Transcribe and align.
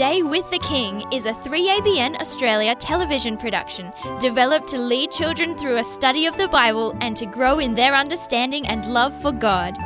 A 0.00 0.02
Day 0.02 0.22
with 0.22 0.50
the 0.50 0.58
King 0.60 1.04
is 1.12 1.26
a 1.26 1.34
3ABN 1.34 2.22
Australia 2.22 2.74
television 2.74 3.36
production 3.36 3.92
developed 4.18 4.68
to 4.68 4.78
lead 4.78 5.10
children 5.10 5.54
through 5.54 5.76
a 5.76 5.84
study 5.84 6.24
of 6.24 6.38
the 6.38 6.48
Bible 6.48 6.96
and 7.02 7.14
to 7.18 7.26
grow 7.26 7.58
in 7.58 7.74
their 7.74 7.94
understanding 7.94 8.66
and 8.66 8.86
love 8.86 9.12
for 9.20 9.30
God. 9.30 9.76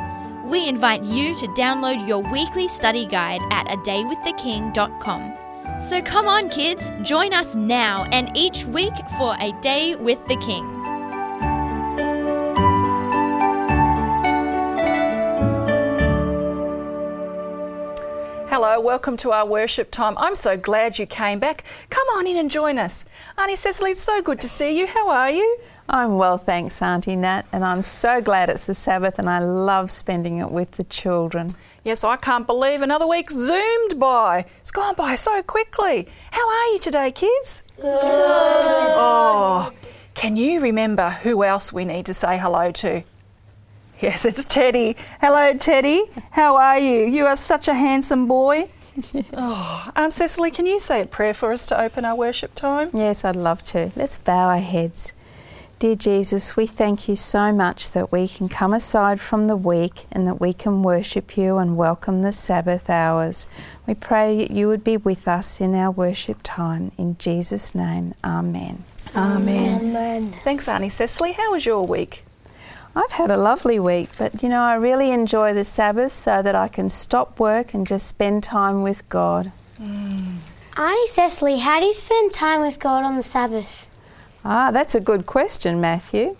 We 0.45 0.69
invite 0.69 1.03
you 1.03 1.35
to 1.35 1.47
download 1.47 2.07
your 2.07 2.23
weekly 2.31 2.69
study 2.69 3.05
guide 3.05 3.41
at 3.51 3.67
adaywiththeking.com. 3.67 5.33
So 5.81 6.01
come 6.01 6.29
on, 6.29 6.47
kids, 6.47 6.89
join 7.01 7.33
us 7.33 7.53
now 7.53 8.05
and 8.13 8.31
each 8.37 8.63
week 8.63 8.93
for 9.17 9.35
A 9.41 9.51
Day 9.59 9.97
with 9.97 10.25
the 10.27 10.37
King. 10.37 10.94
Hello, 18.47 18.79
welcome 18.79 19.17
to 19.17 19.31
our 19.31 19.45
worship 19.45 19.89
time. 19.89 20.15
I'm 20.17 20.35
so 20.35 20.55
glad 20.55 20.99
you 20.99 21.05
came 21.07 21.39
back. 21.39 21.63
Come 21.89 22.07
on 22.15 22.27
in 22.27 22.37
and 22.37 22.49
join 22.49 22.77
us. 22.77 23.03
Auntie 23.37 23.55
Cecily, 23.55 23.91
it's 23.91 24.01
so 24.01 24.21
good 24.21 24.39
to 24.41 24.47
see 24.47 24.77
you. 24.77 24.85
How 24.85 25.09
are 25.09 25.31
you? 25.31 25.57
I'm 25.89 26.17
well, 26.17 26.37
thanks, 26.37 26.81
Auntie 26.81 27.15
Nat, 27.15 27.43
and 27.51 27.65
I'm 27.65 27.81
so 27.83 28.21
glad 28.21 28.49
it's 28.49 28.65
the 28.65 28.75
Sabbath 28.75 29.17
and 29.19 29.27
I 29.27 29.39
love 29.39 29.89
spending 29.89 30.37
it 30.37 30.51
with 30.51 30.71
the 30.71 30.83
children. 30.85 31.55
Yes, 31.83 32.03
I 32.03 32.17
can't 32.17 32.47
believe 32.47 32.81
another 32.81 33.07
week 33.07 33.31
zoomed 33.31 33.99
by. 33.99 34.45
It's 34.61 34.71
gone 34.71 34.95
by 34.95 35.15
so 35.15 35.41
quickly. 35.41 36.07
How 36.31 36.47
are 36.47 36.67
you 36.67 36.79
today, 36.79 37.11
kids? 37.11 37.63
Good. 37.77 37.83
Oh, 37.87 39.71
can 40.13 40.37
you 40.37 40.61
remember 40.61 41.09
who 41.09 41.43
else 41.43 41.73
we 41.73 41.83
need 41.83 42.05
to 42.05 42.13
say 42.13 42.37
hello 42.37 42.71
to? 42.71 43.03
Yes, 44.05 44.23
it's 44.23 44.45
Teddy. 44.45 44.95
Hello, 45.19 45.55
Teddy. 45.55 46.03
How 46.29 46.57
are 46.57 46.77
you? 46.77 47.07
You 47.07 47.25
are 47.25 47.35
such 47.35 47.67
a 47.67 47.73
handsome 47.73 48.27
boy. 48.27 48.69
Yes. 49.11 49.25
Oh, 49.33 49.91
Aunt 49.95 50.13
Cecily, 50.13 50.51
can 50.51 50.67
you 50.67 50.79
say 50.79 51.01
a 51.01 51.05
prayer 51.05 51.33
for 51.33 51.51
us 51.51 51.65
to 51.65 51.81
open 51.81 52.05
our 52.05 52.15
worship 52.15 52.53
time? 52.53 52.91
Yes, 52.93 53.25
I'd 53.25 53.35
love 53.35 53.63
to. 53.63 53.91
Let's 53.95 54.19
bow 54.19 54.49
our 54.49 54.59
heads. 54.59 55.11
Dear 55.79 55.95
Jesus, 55.95 56.55
we 56.55 56.67
thank 56.67 57.09
you 57.09 57.15
so 57.15 57.51
much 57.51 57.89
that 57.91 58.11
we 58.11 58.27
can 58.27 58.47
come 58.47 58.73
aside 58.73 59.19
from 59.19 59.45
the 59.45 59.57
week 59.57 60.05
and 60.11 60.27
that 60.27 60.39
we 60.39 60.53
can 60.53 60.83
worship 60.83 61.35
you 61.35 61.57
and 61.57 61.75
welcome 61.75 62.21
the 62.21 62.31
Sabbath 62.31 62.89
hours. 62.89 63.47
We 63.87 63.95
pray 63.95 64.37
that 64.37 64.51
you 64.51 64.67
would 64.67 64.83
be 64.83 64.97
with 64.97 65.27
us 65.27 65.59
in 65.59 65.73
our 65.73 65.89
worship 65.91 66.41
time. 66.43 66.91
In 66.95 67.17
Jesus' 67.17 67.73
name, 67.73 68.13
Amen. 68.23 68.85
Amen. 69.15 69.81
Amen. 69.81 70.31
Thanks, 70.43 70.67
Auntie 70.67 70.89
Cecily. 70.89 71.31
How 71.31 71.51
was 71.51 71.65
your 71.65 71.85
week? 71.87 72.24
I've 72.97 73.11
had 73.11 73.29
a 73.29 73.35
lovely 73.35 73.77
week, 73.77 74.09
but 74.17 74.41
you 74.41 74.47
know, 74.47 74.61
I 74.61 74.75
really 74.75 75.11
enjoy 75.11 75.53
the 75.53 75.65
Sabbath 75.65 76.13
so 76.13 76.41
that 76.41 76.55
I 76.55 76.69
can 76.69 76.87
stop 76.87 77.41
work 77.41 77.73
and 77.73 77.85
just 77.85 78.07
spend 78.07 78.43
time 78.43 78.83
with 78.83 79.09
God. 79.09 79.51
Mm. 79.81 80.37
Auntie 80.77 81.07
Cecily, 81.07 81.57
how 81.57 81.81
do 81.81 81.87
you 81.87 81.93
spend 81.93 82.31
time 82.31 82.61
with 82.61 82.79
God 82.79 83.03
on 83.03 83.17
the 83.17 83.23
Sabbath? 83.23 83.87
Ah, 84.45 84.71
that's 84.71 84.95
a 84.95 85.01
good 85.01 85.25
question, 85.25 85.81
Matthew. 85.81 86.37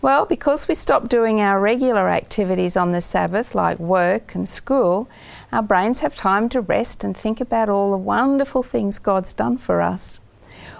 Well, 0.00 0.24
because 0.24 0.68
we 0.68 0.74
stop 0.74 1.10
doing 1.10 1.42
our 1.42 1.60
regular 1.60 2.08
activities 2.08 2.78
on 2.78 2.92
the 2.92 3.02
Sabbath, 3.02 3.54
like 3.54 3.78
work 3.78 4.34
and 4.34 4.48
school, 4.48 5.06
our 5.52 5.62
brains 5.62 6.00
have 6.00 6.16
time 6.16 6.48
to 6.50 6.62
rest 6.62 7.04
and 7.04 7.14
think 7.14 7.42
about 7.42 7.68
all 7.68 7.90
the 7.90 7.98
wonderful 7.98 8.62
things 8.62 8.98
God's 8.98 9.34
done 9.34 9.58
for 9.58 9.82
us. 9.82 10.20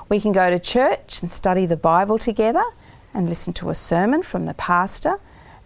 We 0.08 0.18
can 0.18 0.32
go 0.32 0.48
to 0.48 0.58
church 0.58 1.20
and 1.20 1.30
study 1.30 1.66
the 1.66 1.76
Bible 1.76 2.18
together 2.18 2.64
and 3.14 3.28
listen 3.28 3.52
to 3.54 3.70
a 3.70 3.74
sermon 3.74 4.22
from 4.22 4.46
the 4.46 4.54
pastor, 4.54 5.18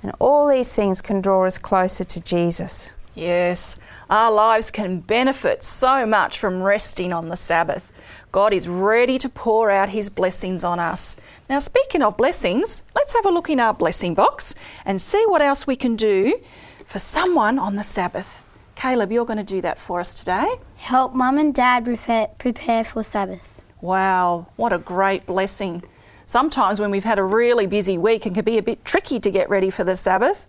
and 0.03 0.12
all 0.19 0.49
these 0.49 0.75
things 0.75 1.00
can 1.00 1.21
draw 1.21 1.44
us 1.47 1.59
closer 1.59 2.05
to 2.05 2.21
Jesus. 2.21 2.94
Yes, 3.15 3.77
our 4.10 4.32
lives 4.32 4.71
can 4.71 4.99
benefit 4.99 5.62
so 5.62 6.05
much 6.05 6.38
from 6.38 6.62
resting 6.62 7.12
on 7.12 7.28
the 7.28 7.37
Sabbath. 7.37 7.93
God 8.32 8.53
is 8.53 8.66
ready 8.66 9.19
to 9.21 9.28
pour 9.28 9.71
out 9.71 9.91
His 9.91 10.10
blessings 10.10 10.65
on 10.65 10.81
us. 10.81 11.16
Now, 11.49 11.60
speaking 11.60 12.03
of 12.03 12.16
blessings, 12.16 12.82
let's 12.97 13.12
have 13.12 13.25
a 13.25 13.31
look 13.31 13.49
in 13.49 13.61
our 13.61 13.72
blessing 13.72 14.15
box 14.15 14.56
and 14.84 15.00
see 15.00 15.22
what 15.28 15.43
else 15.43 15.66
we 15.66 15.76
can 15.76 15.94
do 15.94 16.41
for 16.84 16.99
someone 16.99 17.59
on 17.59 17.76
the 17.76 17.84
Sabbath. 17.84 18.44
Caleb, 18.75 19.12
you're 19.12 19.25
going 19.25 19.38
to 19.38 19.44
do 19.44 19.61
that 19.61 19.78
for 19.78 20.00
us 20.00 20.12
today. 20.12 20.56
Help 20.76 21.15
mum 21.15 21.38
and 21.38 21.55
dad 21.55 21.84
prepare, 21.84 22.28
prepare 22.41 22.82
for 22.82 23.05
Sabbath. 23.05 23.62
Wow, 23.81 24.49
what 24.56 24.72
a 24.72 24.78
great 24.78 25.25
blessing 25.26 25.84
sometimes 26.27 26.81
when 26.81 26.91
we've 26.91 27.05
had 27.05 27.19
a 27.19 27.25
really 27.25 27.67
busy 27.67 27.99
week 27.99 28.27
and 28.27 28.35
can 28.35 28.45
be 28.45 28.59
a 28.59 28.62
bit 28.62 28.85
tricky 28.85 29.21
to 29.21 29.31
get 29.31 29.49
ready 29.49 29.71
for 29.71 29.85
the 29.85 29.97
Sabbath. 29.97 30.47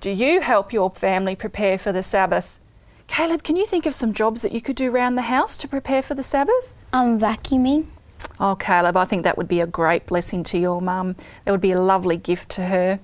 Do 0.00 0.10
you 0.10 0.40
help 0.40 0.72
your 0.72 0.90
family 0.90 1.34
prepare 1.34 1.78
for 1.78 1.92
the 1.92 2.02
Sabbath? 2.02 2.58
Caleb, 3.08 3.42
can 3.42 3.56
you 3.56 3.66
think 3.66 3.86
of 3.86 3.94
some 3.94 4.12
jobs 4.12 4.42
that 4.42 4.52
you 4.52 4.60
could 4.60 4.76
do 4.76 4.90
around 4.90 5.16
the 5.16 5.22
house 5.22 5.56
to 5.56 5.68
prepare 5.68 6.02
for 6.02 6.14
the 6.14 6.22
Sabbath? 6.22 6.72
Um, 6.92 7.18
vacuuming. 7.18 7.86
Oh, 8.38 8.54
Caleb, 8.54 8.96
I 8.96 9.04
think 9.04 9.24
that 9.24 9.36
would 9.36 9.48
be 9.48 9.60
a 9.60 9.66
great 9.66 10.06
blessing 10.06 10.44
to 10.44 10.58
your 10.58 10.80
mum. 10.80 11.16
That 11.44 11.50
would 11.50 11.60
be 11.60 11.72
a 11.72 11.80
lovely 11.80 12.16
gift 12.16 12.50
to 12.50 12.66
her. 12.66 13.00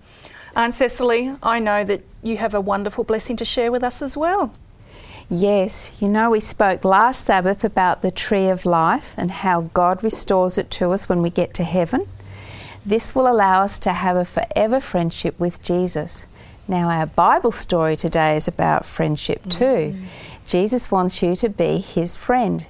Aunt 0.55 0.73
Cecily, 0.73 1.37
I 1.43 1.59
know 1.59 1.83
that 1.83 2.03
you 2.23 2.37
have 2.37 2.55
a 2.55 2.61
wonderful 2.61 3.03
blessing 3.03 3.37
to 3.37 3.45
share 3.45 3.73
with 3.73 3.83
us 3.83 4.03
as 4.03 4.17
well. 4.17 4.53
Yes, 5.31 5.97
you 6.01 6.09
know, 6.09 6.31
we 6.31 6.41
spoke 6.41 6.85
last 6.85 7.25
Sabbath 7.25 7.65
about 7.65 8.03
the 8.03 8.11
tree 8.11 8.49
of 8.49 8.67
life 8.67 9.15
and 9.17 9.31
how 9.31 9.63
God 9.73 10.05
restores 10.05 10.59
it 10.59 10.71
to 10.73 10.93
us 10.93 11.09
when 11.09 11.23
we 11.23 11.31
get 11.31 11.55
to 11.55 11.65
heaven. 11.65 12.07
This 12.85 13.15
will 13.15 13.27
allow 13.27 13.63
us 13.63 13.79
to 13.81 13.93
have 13.93 14.17
a 14.17 14.27
forever 14.27 14.81
friendship 14.81 15.41
with 15.41 15.63
Jesus. 15.63 16.27
Now, 16.69 16.91
our 16.91 17.07
Bible 17.07 17.53
story 17.53 17.97
today 17.97 18.37
is 18.37 18.47
about 18.47 18.85
friendship 18.85 19.49
too. 19.49 19.95
Mm. 19.97 20.05
Jesus 20.45 20.91
wants 20.91 21.23
you 21.23 21.37
to 21.37 21.49
be 21.49 21.79
his 21.79 22.19
friend. 22.19 22.67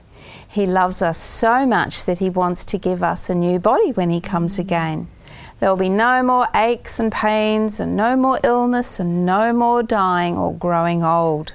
He 0.48 0.64
loves 0.64 1.02
us 1.02 1.18
so 1.18 1.66
much 1.66 2.04
that 2.04 2.20
he 2.20 2.30
wants 2.30 2.64
to 2.66 2.78
give 2.78 3.02
us 3.02 3.28
a 3.28 3.34
new 3.34 3.58
body 3.58 3.90
when 3.90 4.10
he 4.10 4.20
comes 4.20 4.56
mm. 4.56 4.60
again. 4.60 5.08
There 5.58 5.70
will 5.70 5.76
be 5.76 5.88
no 5.88 6.22
more 6.22 6.46
aches 6.54 7.00
and 7.00 7.10
pains, 7.10 7.80
and 7.80 7.96
no 7.96 8.16
more 8.16 8.38
illness, 8.44 9.00
and 9.00 9.26
no 9.26 9.52
more 9.52 9.82
dying 9.82 10.36
or 10.36 10.54
growing 10.54 11.02
old. 11.02 11.52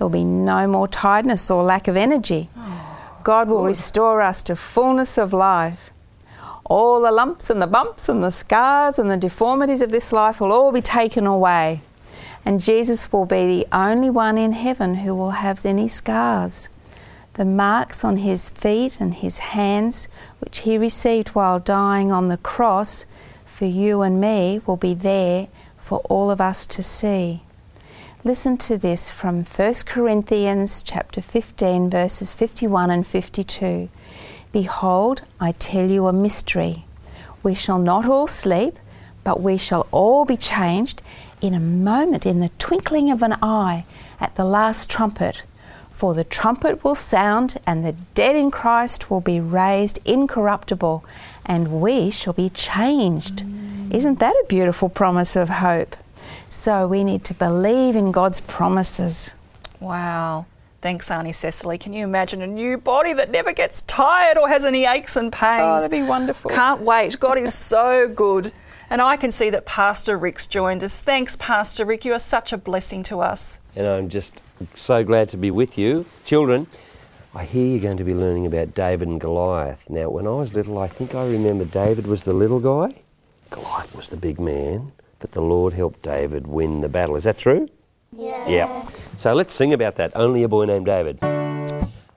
There'll 0.00 0.08
be 0.08 0.24
no 0.24 0.66
more 0.66 0.88
tiredness 0.88 1.50
or 1.50 1.62
lack 1.62 1.86
of 1.86 1.94
energy. 1.94 2.48
Oh, 2.56 3.18
God 3.22 3.50
will 3.50 3.58
good. 3.58 3.66
restore 3.66 4.22
us 4.22 4.42
to 4.44 4.56
fullness 4.56 5.18
of 5.18 5.34
life. 5.34 5.90
All 6.64 7.02
the 7.02 7.12
lumps 7.12 7.50
and 7.50 7.60
the 7.60 7.66
bumps 7.66 8.08
and 8.08 8.22
the 8.24 8.30
scars 8.30 8.98
and 8.98 9.10
the 9.10 9.18
deformities 9.18 9.82
of 9.82 9.90
this 9.90 10.10
life 10.10 10.40
will 10.40 10.52
all 10.52 10.72
be 10.72 10.80
taken 10.80 11.26
away. 11.26 11.82
And 12.46 12.60
Jesus 12.60 13.12
will 13.12 13.26
be 13.26 13.46
the 13.46 13.66
only 13.76 14.08
one 14.08 14.38
in 14.38 14.52
heaven 14.52 14.94
who 14.94 15.14
will 15.14 15.32
have 15.32 15.66
any 15.66 15.86
scars. 15.86 16.70
The 17.34 17.44
marks 17.44 18.02
on 18.02 18.16
his 18.16 18.48
feet 18.48 19.02
and 19.02 19.12
his 19.12 19.40
hands, 19.52 20.08
which 20.38 20.60
he 20.60 20.78
received 20.78 21.34
while 21.34 21.58
dying 21.58 22.10
on 22.10 22.28
the 22.28 22.38
cross 22.38 23.04
for 23.44 23.66
you 23.66 24.00
and 24.00 24.18
me, 24.18 24.62
will 24.64 24.78
be 24.78 24.94
there 24.94 25.48
for 25.76 25.98
all 26.08 26.30
of 26.30 26.40
us 26.40 26.64
to 26.68 26.82
see. 26.82 27.42
Listen 28.22 28.58
to 28.58 28.76
this 28.76 29.10
from 29.10 29.44
1 29.44 29.74
Corinthians 29.86 30.82
chapter 30.82 31.22
15 31.22 31.88
verses 31.88 32.34
51 32.34 32.90
and 32.90 33.06
52. 33.06 33.88
Behold, 34.52 35.22
I 35.40 35.52
tell 35.52 35.88
you 35.88 36.06
a 36.06 36.12
mystery. 36.12 36.84
We 37.42 37.54
shall 37.54 37.78
not 37.78 38.04
all 38.04 38.26
sleep, 38.26 38.78
but 39.24 39.40
we 39.40 39.56
shall 39.56 39.88
all 39.90 40.26
be 40.26 40.36
changed 40.36 41.00
in 41.40 41.54
a 41.54 41.60
moment, 41.60 42.26
in 42.26 42.40
the 42.40 42.50
twinkling 42.58 43.10
of 43.10 43.22
an 43.22 43.38
eye, 43.40 43.86
at 44.20 44.36
the 44.36 44.44
last 44.44 44.90
trumpet. 44.90 45.42
For 45.90 46.12
the 46.12 46.22
trumpet 46.22 46.84
will 46.84 46.94
sound, 46.94 47.56
and 47.66 47.86
the 47.86 47.96
dead 48.12 48.36
in 48.36 48.50
Christ 48.50 49.10
will 49.10 49.22
be 49.22 49.40
raised 49.40 49.98
incorruptible, 50.04 51.02
and 51.46 51.80
we 51.80 52.10
shall 52.10 52.34
be 52.34 52.50
changed. 52.50 53.46
Mm. 53.46 53.94
Isn't 53.94 54.18
that 54.18 54.34
a 54.34 54.46
beautiful 54.46 54.90
promise 54.90 55.36
of 55.36 55.48
hope? 55.48 55.96
So 56.48 56.86
we 56.86 57.04
need 57.04 57.24
to 57.24 57.34
believe 57.34 57.96
in 57.96 58.12
God's 58.12 58.40
promises. 58.40 59.34
Wow. 59.80 60.46
Thanks, 60.80 61.10
Auntie 61.10 61.32
Cecily. 61.32 61.76
Can 61.76 61.92
you 61.92 62.04
imagine 62.04 62.40
a 62.40 62.46
new 62.46 62.78
body 62.78 63.12
that 63.12 63.30
never 63.30 63.52
gets 63.52 63.82
tired 63.82 64.38
or 64.38 64.48
has 64.48 64.64
any 64.64 64.86
aches 64.86 65.14
and 65.16 65.30
pains? 65.30 65.62
Oh, 65.62 65.76
that'd 65.76 65.90
be 65.90 66.02
wonderful. 66.02 66.50
Can't 66.50 66.80
wait. 66.80 67.20
God 67.20 67.36
is 67.36 67.54
so 67.54 68.08
good. 68.08 68.52
And 68.88 69.00
I 69.02 69.16
can 69.16 69.30
see 69.30 69.50
that 69.50 69.66
Pastor 69.66 70.16
Rick's 70.16 70.46
joined 70.46 70.82
us. 70.82 71.02
Thanks, 71.02 71.36
Pastor 71.36 71.84
Rick. 71.84 72.04
You 72.04 72.14
are 72.14 72.18
such 72.18 72.52
a 72.52 72.58
blessing 72.58 73.02
to 73.04 73.20
us. 73.20 73.58
And 73.76 73.86
I'm 73.86 74.08
just 74.08 74.42
so 74.74 75.04
glad 75.04 75.28
to 75.28 75.36
be 75.36 75.50
with 75.50 75.76
you. 75.76 76.06
Children, 76.24 76.66
I 77.34 77.44
hear 77.44 77.66
you're 77.66 77.80
going 77.80 77.98
to 77.98 78.04
be 78.04 78.14
learning 78.14 78.46
about 78.46 78.74
David 78.74 79.06
and 79.06 79.20
Goliath. 79.20 79.88
Now, 79.88 80.08
when 80.08 80.26
I 80.26 80.30
was 80.30 80.54
little, 80.54 80.78
I 80.78 80.88
think 80.88 81.14
I 81.14 81.24
remember 81.26 81.64
David 81.64 82.06
was 82.06 82.24
the 82.24 82.34
little 82.34 82.58
guy, 82.58 83.02
Goliath 83.50 83.94
was 83.94 84.08
the 84.08 84.16
big 84.16 84.40
man 84.40 84.92
but 85.20 85.32
the 85.32 85.42
Lord 85.42 85.74
helped 85.74 86.02
David 86.02 86.46
win 86.46 86.80
the 86.80 86.88
battle. 86.88 87.14
Is 87.14 87.24
that 87.24 87.38
true? 87.38 87.68
Yeah. 88.12 88.48
Yeah. 88.48 88.84
So 89.16 89.34
let's 89.34 89.52
sing 89.52 89.72
about 89.72 89.96
that. 89.96 90.12
Only 90.16 90.42
a 90.42 90.48
boy 90.48 90.64
named 90.64 90.86
David. 90.86 91.22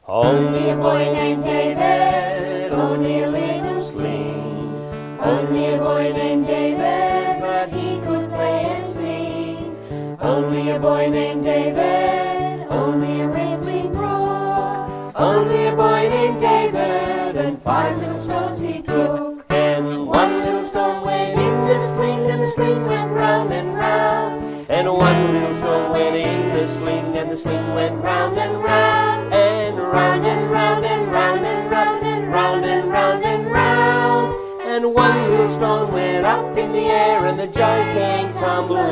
Only 0.08 0.70
a 0.70 0.76
boy 0.76 1.14
named 1.14 1.44
David, 1.44 2.72
only 2.74 3.24
a 3.24 3.30
little 3.30 3.82
sling. 3.82 5.20
Only 5.20 5.66
a 5.74 5.78
boy 5.78 6.12
named 6.14 6.46
David, 6.48 7.40
but 7.40 7.70
he 7.70 8.00
could 8.02 8.30
play 8.30 8.66
and 8.66 8.86
sing. 8.86 9.78
Only 10.20 10.72
a 10.72 10.80
boy 10.80 11.10
named 11.10 11.44
David, 11.44 12.23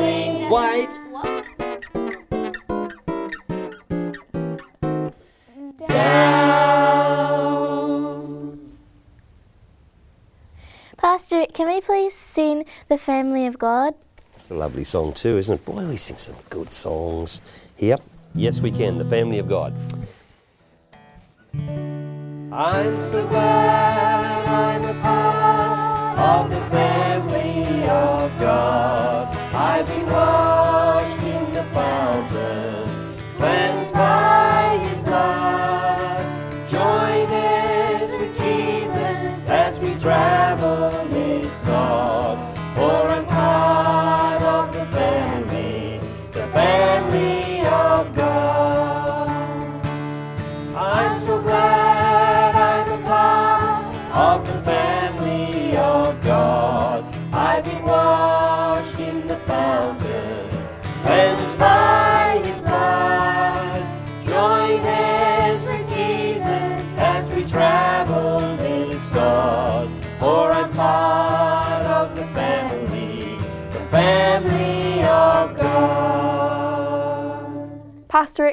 tumbling. 0.02 0.50
White 0.50 0.98
down. 5.86 7.52
Pastor, 10.96 11.46
can 11.52 11.66
we 11.66 11.80
please 11.80 12.14
sing 12.14 12.64
The 12.88 12.98
Family 12.98 13.46
of 13.46 13.58
God? 13.58 13.94
It's 14.36 14.50
a 14.50 14.54
lovely 14.54 14.84
song 14.84 15.12
too, 15.12 15.38
isn't 15.38 15.54
it? 15.54 15.64
Boy, 15.64 15.84
we 15.84 15.96
sing 15.96 16.18
some 16.18 16.36
good 16.50 16.70
songs 16.72 17.40
here. 17.76 17.96
Yes, 18.34 18.60
we 18.60 18.70
can. 18.70 18.98
The 18.98 19.04
family 19.04 19.38
of 19.38 19.48
God. 19.48 19.74
I'm 21.54 23.02
so 23.02 23.26
glad 23.28 24.46
I'm 24.46 24.84
a 24.84 24.94
part 25.02 25.91
of 26.22 26.50
the 26.50 26.60
family 26.70 27.82
of 27.88 28.38
God. 28.38 29.36
I've 29.52 29.88
been 29.88 30.06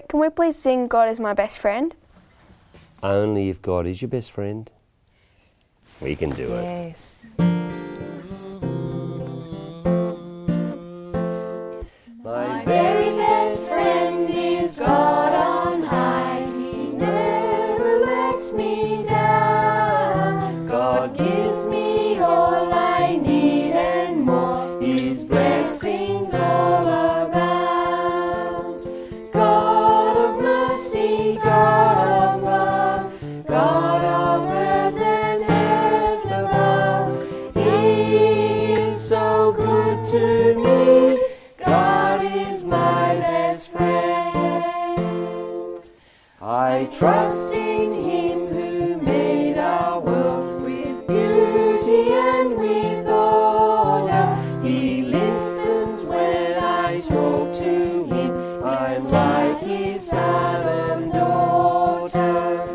can 0.09 0.19
we 0.19 0.29
please 0.29 0.57
sing 0.57 0.87
God 0.87 1.07
is 1.07 1.19
my 1.19 1.33
best 1.33 1.59
friend? 1.59 1.95
Only 3.01 3.49
if 3.49 3.61
God 3.61 3.85
is 3.85 4.01
your 4.01 4.09
best 4.09 4.31
friend, 4.31 4.69
we 6.01 6.15
can 6.15 6.31
do 6.31 6.51
it. 6.55 6.63
Yes. 6.63 7.27
Like 59.53 59.63
His 59.63 60.07
son 60.07 61.09
daughter. 61.09 62.65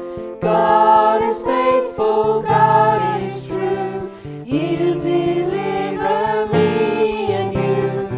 God 0.41 1.23
is 1.23 1.43
faithful, 1.43 2.43
God 2.43 3.23
is 3.23 3.47
true. 3.47 4.11
He'll 4.45 5.01
deliver 5.01 6.47
me 6.53 7.33
and 7.33 7.55
you. 7.55 8.09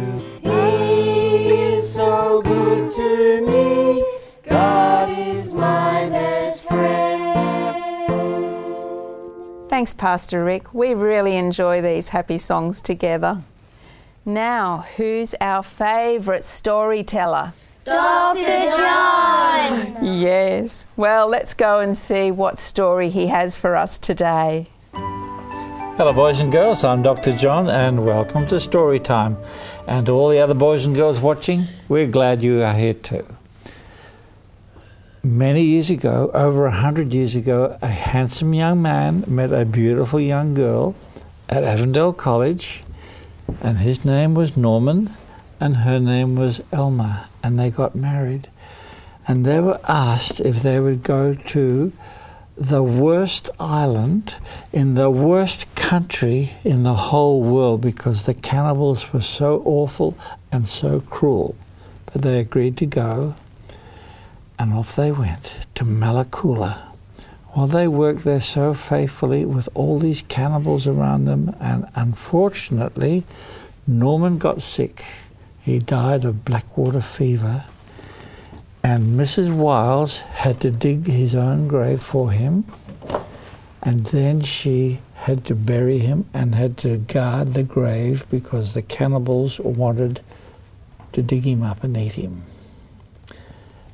He 0.41 1.49
is 1.49 1.93
so 1.93 2.41
good 2.41 2.91
to 2.93 3.45
me. 3.45 4.05
God 4.43 5.09
is 5.09 5.53
my 5.53 6.09
best 6.09 6.63
friend. 6.63 8.09
Thanks, 9.69 9.93
Pastor 9.93 10.43
Rick. 10.43 10.73
We 10.73 10.93
really 10.95 11.37
enjoy 11.37 11.81
these 11.81 12.09
happy 12.09 12.39
songs 12.39 12.81
together. 12.81 13.43
Now, 14.25 14.85
who's 14.97 15.35
our 15.39 15.63
favourite 15.63 16.43
storyteller? 16.43 17.53
Dr. 17.87 18.67
John! 18.77 20.03
Yes. 20.03 20.87
Well, 20.97 21.27
let's 21.29 21.53
go 21.53 21.79
and 21.79 21.95
see 21.95 22.31
what 22.31 22.59
story 22.59 23.09
he 23.09 23.27
has 23.27 23.57
for 23.57 23.77
us 23.77 23.97
today. 23.97 24.67
Hello, 24.91 26.11
boys 26.11 26.41
and 26.41 26.51
girls. 26.51 26.83
I'm 26.83 27.01
Dr. 27.01 27.35
John, 27.37 27.69
and 27.69 28.05
welcome 28.05 28.45
to 28.47 28.59
Story 28.59 28.99
Time. 28.99 29.37
And 29.87 30.05
to 30.05 30.11
all 30.11 30.27
the 30.27 30.39
other 30.39 30.53
boys 30.53 30.85
and 30.85 30.95
girls 30.95 31.21
watching, 31.21 31.63
we're 31.87 32.07
glad 32.07 32.43
you 32.43 32.61
are 32.61 32.73
here 32.73 32.93
too. 32.93 33.25
Many 35.23 35.61
years 35.61 35.89
ago, 35.89 36.29
over 36.33 36.65
a 36.65 36.71
hundred 36.71 37.13
years 37.13 37.35
ago, 37.35 37.77
a 37.81 37.87
handsome 37.87 38.53
young 38.53 38.81
man 38.81 39.23
met 39.27 39.53
a 39.53 39.63
beautiful 39.63 40.19
young 40.19 40.53
girl 40.53 40.93
at 41.47 41.63
Avondale 41.63 42.11
College, 42.11 42.83
and 43.61 43.77
his 43.77 44.03
name 44.03 44.33
was 44.33 44.57
Norman, 44.57 45.09
and 45.59 45.77
her 45.77 45.99
name 45.99 46.35
was 46.35 46.61
Elma, 46.71 47.29
and 47.43 47.59
they 47.59 47.69
got 47.69 47.95
married. 47.95 48.49
And 49.27 49.45
they 49.45 49.59
were 49.59 49.79
asked 49.87 50.39
if 50.39 50.61
they 50.61 50.79
would 50.79 51.03
go 51.03 51.33
to 51.33 51.91
the 52.55 52.81
worst 52.81 53.49
island 53.59 54.35
in 54.73 54.95
the 54.95 55.11
worst 55.11 55.73
country 55.75 56.53
in 56.63 56.83
the 56.83 56.95
whole 56.95 57.41
world 57.41 57.81
because 57.81 58.25
the 58.25 58.33
cannibals 58.33 59.13
were 59.13 59.21
so 59.21 59.61
awful 59.63 60.17
and 60.51 60.65
so 60.65 60.99
cruel. 60.99 61.55
But 62.11 62.23
they 62.23 62.39
agreed 62.39 62.77
to 62.77 62.85
go, 62.85 63.35
and 64.57 64.73
off 64.73 64.95
they 64.95 65.11
went 65.11 65.55
to 65.75 65.83
Malakula. 65.83 66.79
Well, 67.55 67.67
they 67.67 67.87
worked 67.87 68.23
there 68.23 68.41
so 68.41 68.73
faithfully 68.73 69.45
with 69.45 69.69
all 69.73 69.99
these 69.99 70.23
cannibals 70.23 70.87
around 70.87 71.25
them, 71.25 71.55
and 71.59 71.87
unfortunately, 71.95 73.23
Norman 73.85 74.37
got 74.37 74.61
sick. 74.61 75.03
He 75.67 75.79
died 75.79 76.23
of 76.23 76.45
blackwater 76.45 77.01
fever 77.01 77.65
and 78.87 79.19
Mrs. 79.19 79.53
Wiles 79.53 80.21
had 80.21 80.61
to 80.61 80.71
dig 80.71 81.07
his 81.07 81.35
own 81.35 81.67
grave 81.67 82.01
for 82.01 82.31
him, 82.31 82.63
and 83.83 84.05
then 84.05 84.39
she 84.39 85.01
had 85.15 85.43
to 85.43 85.55
bury 85.55 85.97
him 85.97 86.23
and 86.33 86.55
had 86.55 86.77
to 86.77 86.97
guard 86.97 87.53
the 87.53 87.63
grave 87.63 88.25
because 88.29 88.73
the 88.73 88.81
cannibals 88.81 89.59
wanted 89.59 90.21
to 91.11 91.21
dig 91.21 91.45
him 91.45 91.63
up 91.63 91.83
and 91.83 91.97
eat 91.97 92.13
him. 92.13 92.43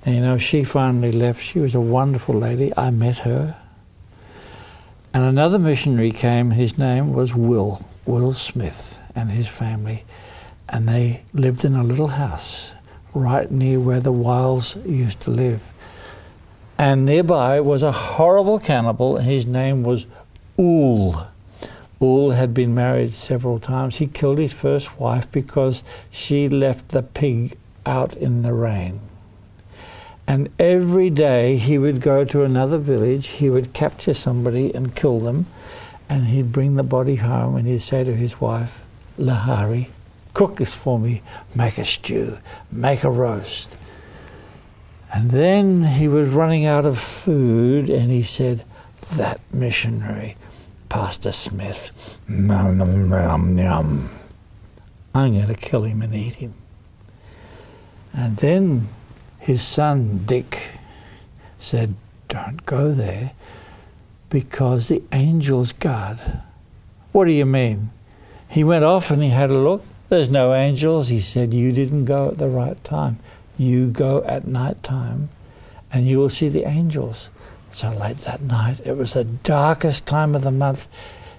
And 0.06 0.14
you 0.14 0.22
know, 0.22 0.38
she 0.38 0.64
finally 0.64 1.12
left. 1.12 1.42
She 1.42 1.58
was 1.58 1.74
a 1.74 1.82
wonderful 1.82 2.36
lady. 2.36 2.72
I 2.78 2.92
met 2.92 3.18
her. 3.30 3.56
And 5.12 5.24
another 5.24 5.58
missionary 5.58 6.12
came. 6.12 6.52
His 6.52 6.78
name 6.78 7.14
was 7.14 7.34
Will, 7.34 7.84
Will 8.06 8.34
Smith, 8.34 9.00
and 9.16 9.32
his 9.32 9.48
family. 9.48 10.04
And 10.74 10.90
they 10.90 11.22
lived 11.34 11.64
in 11.64 11.76
a 11.76 11.84
little 11.84 12.08
house 12.08 12.74
right 13.14 13.50
near 13.52 13.80
where 13.80 14.00
the 14.00 14.12
Wiles 14.12 14.76
used 14.88 15.20
to 15.22 15.30
live. 15.32 15.72
And 16.80 17.06
nearby 17.06 17.60
was 17.60 17.84
a 17.84 17.92
horrible 17.92 18.58
cannibal. 18.58 19.18
His 19.18 19.46
name 19.46 19.84
was 19.84 20.08
Ool. 20.60 21.28
Ool 22.02 22.32
had 22.32 22.56
been 22.56 22.74
married 22.74 23.14
several 23.14 23.60
times. 23.60 23.98
He 23.98 24.08
killed 24.08 24.40
his 24.40 24.52
first 24.52 25.00
wife 25.00 25.32
because 25.32 25.84
she 26.10 26.50
left 26.50 26.90
the 26.90 27.04
pig 27.04 27.56
out 27.86 28.18
in 28.18 28.42
the 28.42 28.54
rain. 28.54 29.00
And 30.26 30.50
every 30.58 31.12
day 31.12 31.58
he 31.58 31.78
would 31.78 32.02
go 32.02 32.26
to 32.26 32.44
another 32.44 32.80
village, 32.80 33.28
he 33.28 33.48
would 33.48 33.74
capture 33.74 34.16
somebody 34.16 34.74
and 34.74 34.96
kill 34.96 35.20
them, 35.20 35.46
and 36.10 36.26
he'd 36.26 36.52
bring 36.52 36.78
the 36.78 36.84
body 36.84 37.18
home 37.18 37.56
and 37.56 37.68
he'd 37.68 37.84
say 37.84 38.04
to 38.04 38.16
his 38.16 38.42
wife, 38.42 38.84
Lahari, 39.20 39.90
cook 40.34 40.58
this 40.58 40.74
for 40.74 41.00
me, 41.00 41.22
make 41.56 41.78
a 41.78 41.86
stew, 41.86 42.38
make 42.72 43.04
a 43.04 43.12
roast. 43.12 43.78
And 45.14 45.30
then 45.30 45.84
he 45.84 46.08
was 46.08 46.30
running 46.30 46.66
out 46.66 46.86
of 46.86 47.00
food 47.00 47.90
and 47.90 48.10
he 48.10 48.24
said, 48.24 48.66
That 49.16 49.40
missionary, 49.52 50.36
Pastor 50.90 51.32
Smith, 51.32 51.92
nom, 52.28 52.80
nom, 52.80 53.10
nom, 53.10 53.56
nom. 53.56 54.10
I'm 55.14 55.34
going 55.34 55.48
to 55.48 55.54
kill 55.54 55.84
him 55.84 56.02
and 56.02 56.16
eat 56.16 56.36
him. 56.36 56.56
And 58.12 58.38
then 58.38 58.90
his 59.38 59.62
son 59.62 60.24
Dick 60.26 60.80
said, 61.60 61.94
Don't 62.28 62.66
go 62.66 62.92
there 62.92 63.34
because 64.30 64.88
the 64.88 65.04
angels 65.12 65.74
guard. 65.74 66.20
What 67.12 67.26
do 67.26 67.32
you 67.32 67.46
mean? 67.46 67.92
He 68.50 68.64
went 68.64 68.84
off 68.84 69.12
and 69.12 69.22
he 69.22 69.30
had 69.30 69.52
a 69.52 69.58
look. 69.58 69.86
There's 70.14 70.30
no 70.30 70.54
angels. 70.54 71.08
He 71.08 71.20
said, 71.20 71.56
You 71.56 71.72
didn't 71.72 72.06
go 72.06 72.30
at 72.30 72.38
the 72.38 72.48
right 72.48 72.82
time. 72.84 73.18
You 73.58 73.88
go 73.88 74.24
at 74.26 74.46
night 74.46 74.84
time 74.84 75.30
and 75.92 76.06
you 76.06 76.20
will 76.20 76.30
see 76.30 76.50
the 76.50 76.68
angels. 76.68 77.32
So 77.72 77.90
late 77.90 78.18
that 78.18 78.40
night, 78.40 78.80
it 78.86 78.96
was 78.96 79.14
the 79.14 79.24
darkest 79.24 80.06
time 80.06 80.36
of 80.36 80.44
the 80.44 80.52
month, 80.52 80.88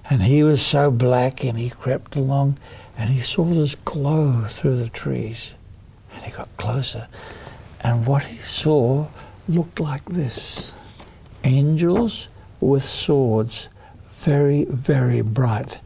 and 0.09 0.23
he 0.23 0.43
was 0.43 0.61
so 0.61 0.91
black 0.91 1.41
and 1.45 1.57
he 1.57 1.69
crept 1.69 2.17
along 2.17 2.57
and 2.97 3.11
he 3.11 3.21
saw 3.21 3.45
this 3.45 3.75
glow 3.75 4.43
through 4.49 4.75
the 4.75 4.89
trees. 4.89 5.55
And 6.13 6.23
he 6.23 6.31
got 6.31 6.49
closer, 6.57 7.07
and 7.79 8.05
what 8.05 8.25
he 8.25 8.35
saw 8.39 9.07
looked 9.47 9.79
like 9.79 10.03
this 10.03 10.73
angels 11.45 12.27
with 12.59 12.83
swords, 12.83 13.69
very, 14.17 14.65
very 14.65 15.21
bright. 15.21 15.79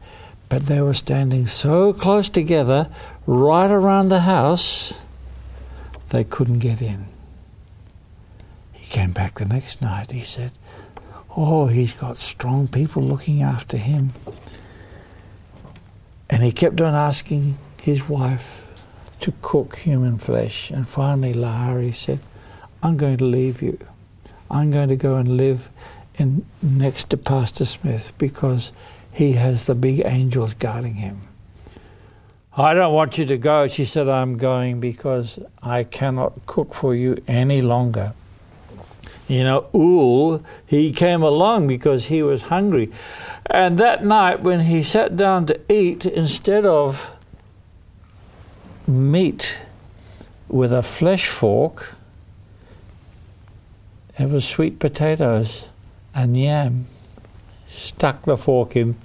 But 0.50 0.66
they 0.66 0.82
were 0.82 0.94
standing 0.94 1.46
so 1.46 1.94
close 1.94 2.28
together, 2.28 2.90
right 3.26 3.70
around 3.70 4.08
the 4.10 4.20
house, 4.20 5.00
they 6.10 6.24
couldn't 6.24 6.58
get 6.58 6.82
in. 6.82 7.06
He 8.72 8.86
came 8.86 9.12
back 9.12 9.38
the 9.38 9.44
next 9.44 9.80
night. 9.80 10.10
He 10.10 10.22
said, 10.22 10.50
Oh, 11.36 11.68
he's 11.68 11.92
got 11.92 12.16
strong 12.16 12.66
people 12.66 13.00
looking 13.00 13.40
after 13.40 13.76
him. 13.76 14.10
And 16.28 16.42
he 16.42 16.50
kept 16.50 16.80
on 16.80 16.94
asking 16.94 17.56
his 17.80 18.08
wife 18.08 18.72
to 19.20 19.32
cook 19.42 19.76
human 19.76 20.18
flesh. 20.18 20.70
And 20.70 20.88
finally, 20.88 21.32
Lahari 21.32 21.94
said, 21.94 22.18
I'm 22.82 22.96
going 22.96 23.18
to 23.18 23.24
leave 23.24 23.62
you. 23.62 23.78
I'm 24.50 24.72
going 24.72 24.88
to 24.88 24.96
go 24.96 25.16
and 25.16 25.36
live 25.36 25.70
in 26.16 26.44
next 26.60 27.10
to 27.10 27.16
Pastor 27.16 27.64
Smith 27.64 28.12
because 28.18 28.72
he 29.12 29.32
has 29.32 29.66
the 29.66 29.74
big 29.74 30.02
angels 30.04 30.54
guarding 30.54 30.94
him. 30.94 31.22
I 32.56 32.74
don't 32.74 32.92
want 32.92 33.16
you 33.16 33.26
to 33.26 33.38
go. 33.38 33.68
She 33.68 33.84
said, 33.84 34.08
I'm 34.08 34.36
going 34.36 34.80
because 34.80 35.38
I 35.62 35.84
cannot 35.84 36.46
cook 36.46 36.74
for 36.74 36.94
you 36.94 37.16
any 37.28 37.62
longer. 37.62 38.12
You 39.28 39.44
know, 39.44 39.66
Ool, 39.72 40.44
he 40.66 40.90
came 40.90 41.22
along 41.22 41.68
because 41.68 42.06
he 42.06 42.22
was 42.22 42.42
hungry. 42.42 42.90
And 43.46 43.78
that 43.78 44.04
night, 44.04 44.40
when 44.40 44.60
he 44.60 44.82
sat 44.82 45.16
down 45.16 45.46
to 45.46 45.60
eat, 45.72 46.04
instead 46.04 46.66
of 46.66 47.14
meat 48.88 49.58
with 50.48 50.72
a 50.72 50.82
flesh 50.82 51.28
fork, 51.28 51.94
it 54.18 54.28
was 54.28 54.46
sweet 54.46 54.80
potatoes 54.80 55.68
and 56.12 56.36
yam. 56.36 56.86
Stuck 57.70 58.22
the 58.22 58.36
fork 58.36 58.74
in. 58.74 58.96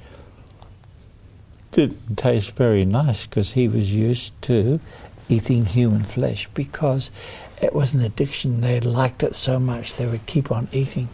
Didn't 1.70 2.18
taste 2.18 2.56
very 2.56 2.84
nice 2.84 3.28
because 3.28 3.52
he 3.52 3.68
was 3.68 3.94
used 3.94 4.34
to 4.44 4.80
eating 5.30 5.68
human 5.68 6.04
flesh 6.04 6.48
because 6.56 7.12
it 7.62 7.74
was 7.74 7.94
an 7.94 8.02
addiction. 8.02 8.62
They 8.62 8.80
liked 8.80 9.22
it 9.22 9.36
so 9.36 9.60
much 9.60 9.96
they 9.96 10.08
would 10.08 10.26
keep 10.26 10.52
on 10.52 10.68
eating. 10.72 11.10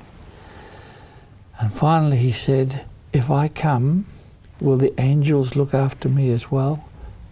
And 1.60 1.74
finally 1.74 2.18
he 2.18 2.32
said, 2.32 2.86
If 3.12 3.30
I 3.30 3.50
come, 3.50 4.06
will 4.62 4.78
the 4.78 4.94
angels 4.98 5.58
look 5.58 5.74
after 5.74 6.08
me 6.08 6.32
as 6.32 6.50
well? 6.52 6.88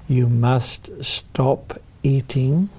You 0.09 0.27
must 0.27 1.03
stop 1.03 1.81
eating 2.03 2.69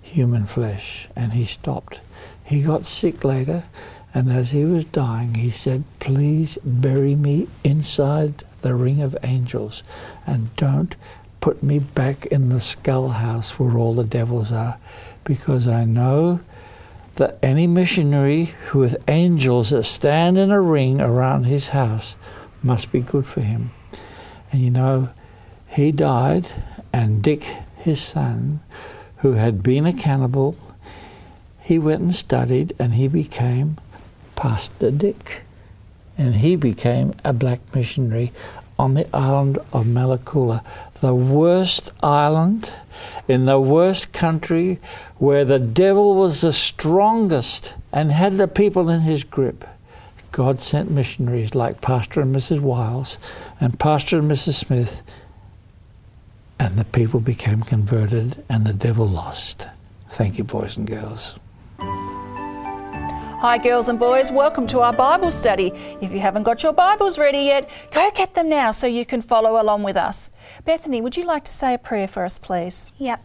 human 0.00 0.46
flesh. 0.46 1.06
And 1.14 1.34
he 1.34 1.44
stopped. 1.44 2.00
He 2.44 2.62
got 2.62 2.84
sick 2.84 3.24
later, 3.24 3.64
and 4.12 4.30
as 4.30 4.50
he 4.50 4.64
was 4.64 4.84
dying, 4.84 5.34
he 5.34 5.50
said, 5.50 5.84
Please 6.00 6.58
bury 6.64 7.14
me 7.14 7.48
inside 7.62 8.44
the 8.62 8.74
ring 8.74 9.00
of 9.00 9.16
angels 9.22 9.82
and 10.26 10.54
don't 10.56 10.96
put 11.40 11.62
me 11.62 11.78
back 11.78 12.26
in 12.26 12.48
the 12.48 12.60
skull 12.60 13.08
house 13.10 13.58
where 13.58 13.78
all 13.78 13.94
the 13.94 14.04
devils 14.04 14.52
are 14.52 14.78
because 15.24 15.66
I 15.66 15.84
know 15.84 16.40
that 17.14 17.38
any 17.42 17.66
missionary 17.66 18.54
who 18.68 18.80
with 18.80 19.02
angels 19.08 19.70
that 19.70 19.84
stand 19.84 20.38
in 20.38 20.50
a 20.50 20.60
ring 20.60 21.00
around 21.00 21.44
his 21.44 21.68
house 21.68 22.16
must 22.62 22.92
be 22.92 23.00
good 23.00 23.26
for 23.26 23.40
him. 23.40 23.70
And 24.52 24.60
you 24.60 24.70
know, 24.70 25.10
he 25.68 25.92
died, 25.92 26.48
and 26.92 27.22
Dick, 27.22 27.44
his 27.76 28.00
son, 28.00 28.60
who 29.18 29.34
had 29.34 29.62
been 29.62 29.86
a 29.86 29.92
cannibal, 29.92 30.56
he 31.60 31.78
went 31.78 32.00
and 32.00 32.14
studied 32.14 32.74
and 32.78 32.94
he 32.94 33.06
became 33.06 33.76
Pastor 34.40 34.90
Dick. 34.90 35.42
And 36.16 36.36
he 36.36 36.56
became 36.56 37.12
a 37.26 37.34
black 37.34 37.60
missionary 37.74 38.32
on 38.78 38.94
the 38.94 39.06
island 39.14 39.58
of 39.70 39.84
Malakula, 39.84 40.64
the 41.02 41.14
worst 41.14 41.92
island 42.02 42.72
in 43.28 43.44
the 43.44 43.60
worst 43.60 44.14
country 44.14 44.78
where 45.18 45.44
the 45.44 45.58
devil 45.58 46.14
was 46.14 46.40
the 46.40 46.54
strongest 46.54 47.74
and 47.92 48.12
had 48.12 48.38
the 48.38 48.48
people 48.48 48.88
in 48.88 49.00
his 49.00 49.24
grip. 49.24 49.66
God 50.32 50.58
sent 50.58 50.90
missionaries 50.90 51.54
like 51.54 51.82
Pastor 51.82 52.22
and 52.22 52.34
Mrs. 52.34 52.60
Wiles 52.60 53.18
and 53.60 53.78
Pastor 53.78 54.20
and 54.20 54.30
Mrs. 54.30 54.54
Smith, 54.54 55.02
and 56.58 56.78
the 56.78 56.86
people 56.86 57.20
became 57.20 57.60
converted 57.60 58.42
and 58.48 58.64
the 58.64 58.72
devil 58.72 59.06
lost. 59.06 59.66
Thank 60.08 60.38
you, 60.38 60.44
boys 60.44 60.78
and 60.78 60.86
girls. 60.86 61.38
Hi, 63.40 63.56
girls 63.56 63.88
and 63.88 63.98
boys, 63.98 64.30
welcome 64.30 64.66
to 64.66 64.80
our 64.80 64.92
Bible 64.92 65.30
study. 65.30 65.72
If 66.02 66.12
you 66.12 66.20
haven't 66.20 66.42
got 66.42 66.62
your 66.62 66.74
Bibles 66.74 67.18
ready 67.18 67.38
yet, 67.38 67.70
go 67.90 68.10
get 68.14 68.34
them 68.34 68.50
now 68.50 68.70
so 68.70 68.86
you 68.86 69.06
can 69.06 69.22
follow 69.22 69.58
along 69.58 69.82
with 69.82 69.96
us. 69.96 70.28
Bethany, 70.66 71.00
would 71.00 71.16
you 71.16 71.24
like 71.24 71.46
to 71.46 71.50
say 71.50 71.72
a 71.72 71.78
prayer 71.78 72.06
for 72.06 72.26
us, 72.26 72.38
please? 72.38 72.92
Yep. 72.98 73.24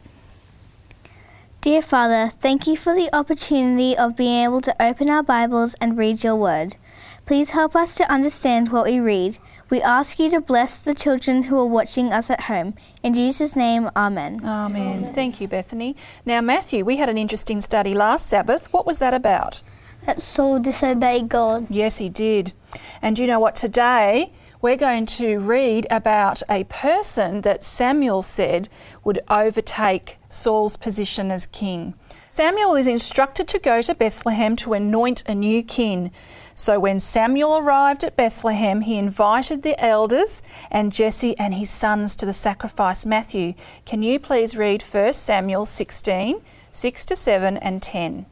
Dear 1.59 1.81
Father, 1.81 2.29
thank 2.29 2.65
you 2.65 2.77
for 2.77 2.95
the 2.95 3.13
opportunity 3.13 3.97
of 3.97 4.15
being 4.15 4.45
able 4.45 4.61
to 4.61 4.81
open 4.81 5.09
our 5.09 5.21
Bibles 5.21 5.73
and 5.81 5.97
read 5.97 6.23
your 6.23 6.37
word. 6.37 6.77
Please 7.25 7.49
help 7.49 7.75
us 7.75 7.93
to 7.95 8.09
understand 8.09 8.71
what 8.71 8.85
we 8.85 9.01
read. 9.01 9.37
We 9.69 9.81
ask 9.81 10.17
you 10.17 10.29
to 10.29 10.39
bless 10.39 10.79
the 10.79 10.93
children 10.93 11.43
who 11.43 11.59
are 11.59 11.65
watching 11.65 12.13
us 12.13 12.29
at 12.29 12.43
home. 12.43 12.75
In 13.03 13.13
Jesus' 13.13 13.57
name, 13.57 13.89
Amen. 13.97 14.39
Amen. 14.45 15.13
Thank 15.13 15.41
you, 15.41 15.49
Bethany. 15.49 15.93
Now, 16.25 16.39
Matthew, 16.39 16.85
we 16.85 16.95
had 16.95 17.09
an 17.09 17.17
interesting 17.17 17.59
study 17.59 17.93
last 17.93 18.27
Sabbath. 18.29 18.71
What 18.71 18.85
was 18.85 18.99
that 18.99 19.13
about? 19.13 19.61
That 20.05 20.21
Saul 20.21 20.59
disobeyed 20.59 21.29
God. 21.29 21.65
Yes, 21.69 21.97
he 21.97 22.09
did. 22.09 22.53
And 23.01 23.17
you 23.17 23.25
know 23.25 23.39
what? 23.39 23.55
Today 23.55 24.31
we're 24.61 24.77
going 24.77 25.05
to 25.05 25.39
read 25.39 25.87
about 25.89 26.43
a 26.49 26.63
person 26.65 27.41
that 27.41 27.63
Samuel 27.63 28.21
said 28.21 28.69
would 29.03 29.19
overtake 29.29 30.17
Saul's 30.29 30.77
position 30.77 31.31
as 31.31 31.47
king. 31.47 31.95
Samuel 32.29 32.75
is 32.75 32.87
instructed 32.87 33.47
to 33.47 33.59
go 33.59 33.81
to 33.81 33.95
Bethlehem 33.95 34.55
to 34.57 34.73
anoint 34.73 35.23
a 35.25 35.33
new 35.33 35.63
king. 35.63 36.11
So 36.53 36.79
when 36.79 36.99
Samuel 36.99 37.57
arrived 37.57 38.03
at 38.03 38.15
Bethlehem, 38.15 38.81
he 38.81 38.97
invited 38.97 39.63
the 39.63 39.79
elders 39.83 40.41
and 40.69 40.91
Jesse 40.91 41.37
and 41.39 41.53
his 41.53 41.69
sons 41.69 42.15
to 42.17 42.25
the 42.25 42.33
sacrifice. 42.33 43.05
Matthew, 43.05 43.53
can 43.85 44.03
you 44.03 44.19
please 44.19 44.55
read 44.55 44.83
1 44.83 45.13
Samuel 45.13 45.65
16, 45.65 46.41
6 46.71 47.05
to 47.05 47.15
7 47.15 47.57
and 47.57 47.81
10? 47.81 48.25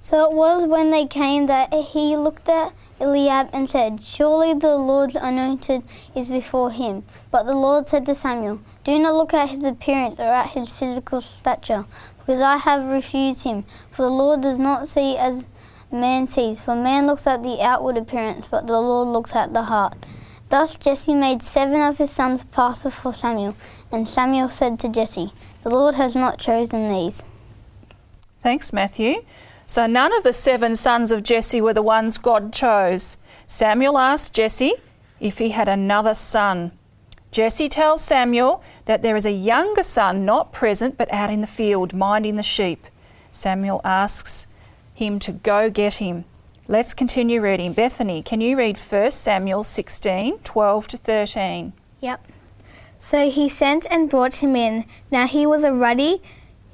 So 0.00 0.30
it 0.30 0.36
was 0.36 0.66
when 0.66 0.90
they 0.90 1.06
came 1.06 1.46
that 1.46 1.72
he 1.72 2.16
looked 2.16 2.48
at 2.48 2.72
Eliab 3.00 3.50
and 3.52 3.68
said, 3.68 4.00
Surely 4.00 4.54
the 4.54 4.76
Lord's 4.76 5.16
anointed 5.16 5.82
is 6.14 6.28
before 6.28 6.70
him. 6.70 7.04
But 7.30 7.44
the 7.44 7.54
Lord 7.54 7.88
said 7.88 8.06
to 8.06 8.14
Samuel, 8.14 8.60
Do 8.84 8.98
not 8.98 9.14
look 9.14 9.34
at 9.34 9.50
his 9.50 9.64
appearance 9.64 10.20
or 10.20 10.28
at 10.28 10.50
his 10.50 10.70
physical 10.70 11.20
stature, 11.20 11.84
because 12.18 12.40
I 12.40 12.58
have 12.58 12.84
refused 12.84 13.42
him. 13.42 13.64
For 13.90 14.02
the 14.02 14.10
Lord 14.10 14.40
does 14.40 14.58
not 14.58 14.86
see 14.86 15.16
as 15.16 15.48
man 15.90 16.28
sees, 16.28 16.60
for 16.60 16.76
man 16.76 17.06
looks 17.06 17.26
at 17.26 17.42
the 17.42 17.60
outward 17.60 17.96
appearance, 17.96 18.46
but 18.48 18.66
the 18.66 18.80
Lord 18.80 19.08
looks 19.08 19.34
at 19.34 19.52
the 19.52 19.64
heart. 19.64 20.06
Thus 20.48 20.76
Jesse 20.76 21.12
made 21.12 21.42
seven 21.42 21.82
of 21.82 21.98
his 21.98 22.10
sons 22.10 22.44
pass 22.44 22.78
before 22.78 23.14
Samuel, 23.14 23.56
and 23.90 24.08
Samuel 24.08 24.48
said 24.48 24.78
to 24.80 24.88
Jesse, 24.88 25.32
The 25.62 25.70
Lord 25.70 25.96
has 25.96 26.14
not 26.14 26.38
chosen 26.38 26.88
these. 26.88 27.24
Thanks, 28.42 28.72
Matthew. 28.72 29.24
So 29.68 29.86
none 29.86 30.14
of 30.14 30.22
the 30.22 30.32
seven 30.32 30.74
sons 30.76 31.12
of 31.12 31.22
Jesse 31.22 31.60
were 31.60 31.74
the 31.74 31.82
ones 31.82 32.16
God 32.16 32.54
chose. 32.54 33.18
Samuel 33.46 33.98
asked 33.98 34.32
Jesse 34.32 34.72
if 35.20 35.36
he 35.36 35.50
had 35.50 35.68
another 35.68 36.14
son. 36.14 36.72
Jesse 37.32 37.68
tells 37.68 38.02
Samuel 38.02 38.64
that 38.86 39.02
there 39.02 39.14
is 39.14 39.26
a 39.26 39.30
younger 39.30 39.82
son 39.82 40.24
not 40.24 40.54
present 40.54 40.96
but 40.96 41.12
out 41.12 41.28
in 41.28 41.42
the 41.42 41.46
field 41.46 41.92
minding 41.92 42.36
the 42.36 42.42
sheep. 42.42 42.86
Samuel 43.30 43.82
asks 43.84 44.46
him 44.94 45.18
to 45.18 45.32
go 45.32 45.68
get 45.68 45.96
him. 45.96 46.24
Let's 46.66 46.94
continue 46.94 47.42
reading. 47.42 47.74
Bethany, 47.74 48.22
can 48.22 48.40
you 48.40 48.56
read 48.56 48.78
1 48.78 49.10
Samuel 49.10 49.64
16 49.64 50.38
12 50.38 50.86
to 50.88 50.96
13? 50.96 51.74
Yep. 52.00 52.26
So 52.98 53.30
he 53.30 53.50
sent 53.50 53.86
and 53.90 54.08
brought 54.08 54.36
him 54.36 54.56
in. 54.56 54.86
Now 55.10 55.26
he 55.26 55.44
was 55.44 55.62
a 55.62 55.74
ruddy 55.74 56.22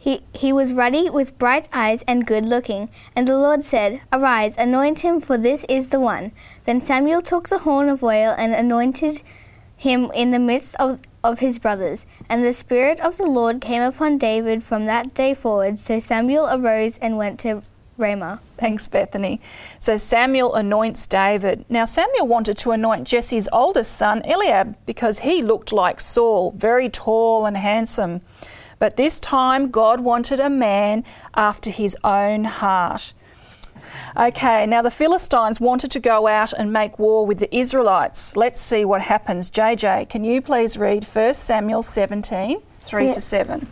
he, 0.04 0.22
he 0.34 0.52
was 0.52 0.74
ruddy 0.74 1.08
with 1.08 1.38
bright 1.38 1.66
eyes 1.72 2.04
and 2.06 2.26
good 2.26 2.44
looking. 2.44 2.90
And 3.16 3.26
the 3.26 3.38
Lord 3.38 3.64
said, 3.64 4.02
Arise, 4.12 4.54
anoint 4.58 5.00
him, 5.00 5.18
for 5.18 5.38
this 5.38 5.64
is 5.66 5.88
the 5.88 5.98
one. 5.98 6.32
Then 6.66 6.82
Samuel 6.82 7.22
took 7.22 7.48
the 7.48 7.60
horn 7.60 7.88
of 7.88 8.04
oil 8.04 8.34
and 8.36 8.52
anointed 8.52 9.22
him 9.78 10.10
in 10.12 10.30
the 10.30 10.38
midst 10.38 10.74
of, 10.74 11.00
of 11.22 11.38
his 11.38 11.58
brothers. 11.58 12.04
And 12.28 12.44
the 12.44 12.52
Spirit 12.52 13.00
of 13.00 13.16
the 13.16 13.26
Lord 13.26 13.62
came 13.62 13.80
upon 13.80 14.18
David 14.18 14.62
from 14.62 14.84
that 14.84 15.14
day 15.14 15.32
forward. 15.32 15.78
So 15.78 15.98
Samuel 15.98 16.50
arose 16.52 16.98
and 16.98 17.16
went 17.16 17.40
to 17.40 17.62
Ramah. 17.96 18.40
Thanks, 18.58 18.86
Bethany. 18.86 19.40
So 19.78 19.96
Samuel 19.96 20.54
anoints 20.54 21.06
David. 21.06 21.64
Now, 21.70 21.86
Samuel 21.86 22.26
wanted 22.26 22.58
to 22.58 22.72
anoint 22.72 23.08
Jesse's 23.08 23.48
oldest 23.54 23.96
son, 23.96 24.20
Eliab, 24.26 24.76
because 24.84 25.20
he 25.20 25.40
looked 25.40 25.72
like 25.72 25.98
Saul, 25.98 26.50
very 26.50 26.90
tall 26.90 27.46
and 27.46 27.56
handsome. 27.56 28.20
But 28.78 28.96
this 28.96 29.20
time, 29.20 29.70
God 29.70 30.00
wanted 30.00 30.40
a 30.40 30.50
man 30.50 31.04
after 31.34 31.70
his 31.70 31.96
own 32.04 32.44
heart. 32.44 33.12
Okay, 34.16 34.66
now 34.66 34.82
the 34.82 34.90
Philistines 34.90 35.60
wanted 35.60 35.90
to 35.92 36.00
go 36.00 36.26
out 36.26 36.52
and 36.52 36.72
make 36.72 36.98
war 36.98 37.26
with 37.26 37.38
the 37.38 37.54
Israelites. 37.56 38.36
Let's 38.36 38.60
see 38.60 38.84
what 38.84 39.02
happens. 39.02 39.50
JJ, 39.50 40.08
can 40.08 40.24
you 40.24 40.40
please 40.40 40.76
read 40.76 41.04
1 41.04 41.34
Samuel 41.34 41.82
17 41.82 42.60
3 42.82 43.06
Yeah. 43.06 43.12
to 43.12 43.20
7? 43.20 43.66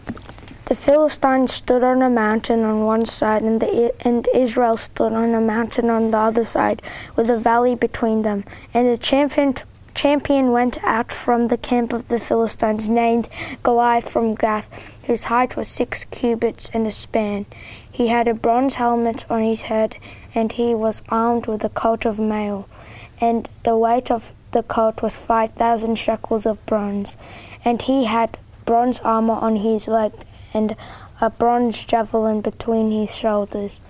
The 0.66 0.74
Philistines 0.76 1.52
stood 1.52 1.82
on 1.84 2.02
a 2.02 2.08
mountain 2.08 2.64
on 2.64 2.84
one 2.84 3.04
side, 3.04 3.42
and, 3.42 3.60
the, 3.60 3.92
and 4.06 4.26
Israel 4.34 4.76
stood 4.76 5.12
on 5.12 5.34
a 5.34 5.40
mountain 5.40 5.90
on 5.90 6.12
the 6.12 6.18
other 6.18 6.44
side, 6.44 6.80
with 7.14 7.28
a 7.28 7.36
valley 7.38 7.74
between 7.74 8.22
them. 8.22 8.44
And 8.72 8.88
the 8.88 8.96
champion, 8.96 9.54
champion 9.94 10.52
went 10.52 10.82
out 10.82 11.12
from 11.12 11.48
the 11.48 11.56
camp 11.56 11.92
of 11.92 12.08
the 12.08 12.18
Philistines, 12.18 12.88
named 12.88 13.28
Goliath 13.62 14.08
from 14.10 14.34
Gath, 14.34 14.92
whose 15.06 15.24
height 15.24 15.56
was 15.56 15.68
six 15.68 16.04
cubits 16.04 16.70
and 16.72 16.86
a 16.86 16.90
span. 16.90 17.46
He 17.90 18.08
had 18.08 18.28
a 18.28 18.34
bronze 18.34 18.74
helmet 18.74 19.24
on 19.30 19.42
his 19.42 19.62
head, 19.62 19.96
and 20.34 20.52
he 20.52 20.74
was 20.74 21.02
armed 21.08 21.46
with 21.46 21.64
a 21.64 21.68
coat 21.68 22.04
of 22.04 22.18
mail. 22.18 22.68
And 23.20 23.48
the 23.64 23.76
weight 23.76 24.10
of 24.10 24.32
the 24.52 24.62
coat 24.62 25.02
was 25.02 25.16
five 25.16 25.52
thousand 25.52 25.96
shekels 25.96 26.46
of 26.46 26.64
bronze. 26.66 27.16
And 27.64 27.82
he 27.82 28.04
had 28.04 28.38
bronze 28.64 29.00
armor 29.00 29.34
on 29.34 29.56
his 29.56 29.88
legs 29.88 30.24
and 30.54 30.76
a 31.20 31.30
bronze 31.30 31.84
javelin 31.84 32.40
between 32.40 32.90
his 32.90 33.14
shoulders. 33.14 33.80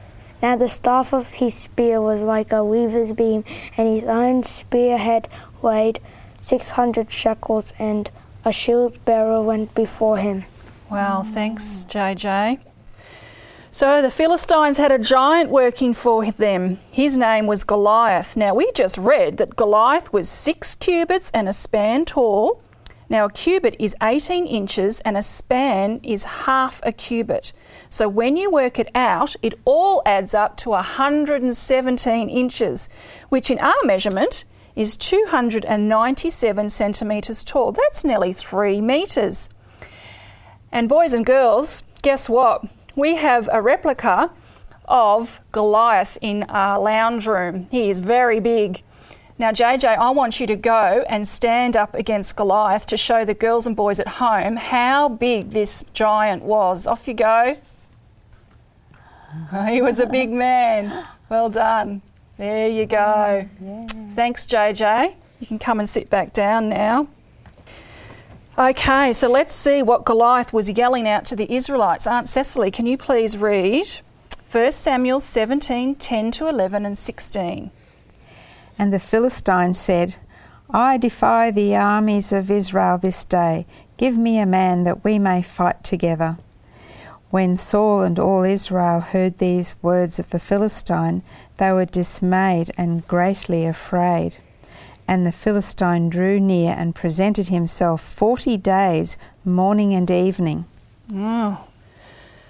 Now 0.43 0.57
the 0.57 0.69
staff 0.69 1.15
of 1.15 1.29
his 1.35 1.55
spear 1.55 2.01
was 2.01 2.21
like 2.21 2.53
a 2.53 2.65
weaver's 2.65 3.13
beam, 3.13 3.45
and 3.77 3.89
his 3.89 4.05
own 4.05 4.43
spearhead 4.43 5.29
weighed 5.63 6.01
six 6.41 6.71
hundred 6.71 7.13
shekels, 7.13 7.73
and 7.79 8.11
a 8.45 8.53
shield 8.53 9.05
bearer 9.05 9.43
went 9.43 9.75
before 9.75 10.19
him. 10.19 10.45
Well, 10.91 11.23
thanks, 11.23 11.87
JJ. 11.89 12.59
So 13.75 14.03
the 14.03 14.11
Philistines 14.11 14.77
had 14.77 14.93
a 14.93 14.99
giant 14.99 15.49
working 15.49 15.95
for 15.95 16.31
them. 16.31 16.79
His 16.91 17.17
name 17.17 17.47
was 17.47 17.65
Goliath. 17.65 18.37
Now, 18.37 18.53
we 18.53 18.71
just 18.73 18.99
read 18.99 19.39
that 19.39 19.57
Goliath 19.57 20.13
was 20.13 20.29
six 20.29 20.75
cubits 20.75 21.31
and 21.33 21.49
a 21.49 21.55
span 21.55 22.05
tall. 22.05 22.63
Now, 23.09 23.25
a 23.25 23.31
cubit 23.31 23.75
is 23.79 23.97
18 24.03 24.47
inches 24.47 25.01
and 25.01 25.17
a 25.17 25.23
span 25.23 26.01
is 26.03 26.23
half 26.45 26.83
a 26.83 26.93
cubit. 26.93 27.55
So, 27.89 28.11
when 28.11 28.37
you 28.37 28.51
work 28.51 28.79
it 28.79 28.91
out, 28.95 29.37
it 29.41 29.55
all 29.65 30.03
adds 30.05 30.35
up 30.35 30.59
to 30.59 30.71
117 30.71 32.29
inches, 32.29 32.91
which 33.31 33.51
in 33.51 33.59
our 33.59 33.83
measurement 33.85 34.45
is 34.75 34.97
297 34.97 36.69
centimetres 36.69 37.45
tall. 37.45 37.73
That's 37.73 38.05
nearly 38.05 38.33
three 38.33 38.81
metres. 38.81 39.49
And 40.71 40.89
boys 40.89 41.13
and 41.13 41.27
girls, 41.27 41.85
guess 42.03 42.29
what? 42.29 42.65
We 42.97 43.17
have 43.17 43.49
a 43.53 43.61
replica 43.61 44.31
of 44.87 45.41
Goliath 45.53 46.19
in 46.21 46.45
our 46.45 46.79
lounge 46.81 47.27
room. 47.27 47.67
He 47.71 47.91
is 47.91 48.01
very 48.01 48.41
big. 48.41 48.83
Now, 49.39 49.51
JJ, 49.51 49.97
I 49.97 50.11
want 50.11 50.41
you 50.41 50.47
to 50.47 50.57
go 50.57 51.05
and 51.09 51.27
stand 51.27 51.77
up 51.77 51.95
against 51.95 52.37
Goliath 52.37 52.87
to 52.87 52.97
show 52.97 53.25
the 53.25 53.35
girls 53.35 53.67
and 53.67 53.75
boys 53.75 53.99
at 53.99 54.09
home 54.09 54.57
how 54.57 55.09
big 55.09 55.51
this 55.51 55.85
giant 55.93 56.43
was. 56.43 56.87
Off 56.87 57.09
you 57.09 57.15
go. 57.15 57.57
He 59.67 59.81
was 59.81 59.99
a 59.99 60.05
big 60.05 60.31
man. 60.31 61.07
Well 61.31 61.49
done. 61.49 62.03
There 62.37 62.69
you 62.69 62.85
go. 62.85 63.49
Thanks, 64.15 64.47
JJ. 64.47 65.15
You 65.41 65.47
can 65.47 65.59
come 65.59 65.79
and 65.81 65.89
sit 65.89 66.11
back 66.11 66.33
down 66.33 66.69
now. 66.69 67.09
Okay, 68.59 69.15
so 69.15 69.29
let's 69.29 69.55
see 69.55 69.83
what 69.83 70.05
Goliath 70.05 70.53
was 70.53 70.69
yelling 70.69 71.09
out 71.09 71.25
to 71.27 71.37
the 71.37 71.51
Israelites. 71.53 72.07
Aunt 72.07 72.29
Cecily, 72.29 72.71
can 72.71 72.85
you 72.85 72.99
please 72.99 73.37
read 73.39 73.87
1 74.51 74.73
Samuel 74.73 75.21
17 75.21 75.95
10 75.95 76.31
to 76.33 76.49
11 76.49 76.85
and 76.85 76.99
16? 76.99 77.71
And 78.79 78.93
the 78.93 79.01
Philistine 79.01 79.73
said, 79.73 80.17
I 80.69 80.99
defy 80.99 81.51
the 81.51 81.75
armies 81.77 82.33
of 82.33 82.51
Israel 82.51 82.99
this 82.99 83.25
day. 83.25 83.67
Give 83.97 84.19
me 84.19 84.39
a 84.39 84.47
man 84.47 84.85
that 84.85 85.03
we 85.03 85.19
may 85.19 85.41
fight 85.41 85.83
together. 85.83 86.37
When 87.31 87.57
Saul 87.57 88.03
and 88.03 88.19
all 88.19 88.43
Israel 88.43 89.01
heard 89.01 89.39
these 89.39 89.75
words 89.81 90.19
of 90.19 90.29
the 90.29 90.39
Philistine, 90.39 91.23
they 91.63 91.71
were 91.71 91.85
dismayed 91.85 92.73
and 92.77 93.07
greatly 93.07 93.65
afraid. 93.65 94.39
And 95.07 95.25
the 95.25 95.31
Philistine 95.31 96.11
drew 96.11 96.41
near 96.41 96.75
and 96.77 96.93
presented 96.93 97.49
himself 97.49 98.03
forty 98.03 98.57
days, 98.57 99.17
morning 99.45 99.95
and 99.95 100.11
evening. 100.11 100.65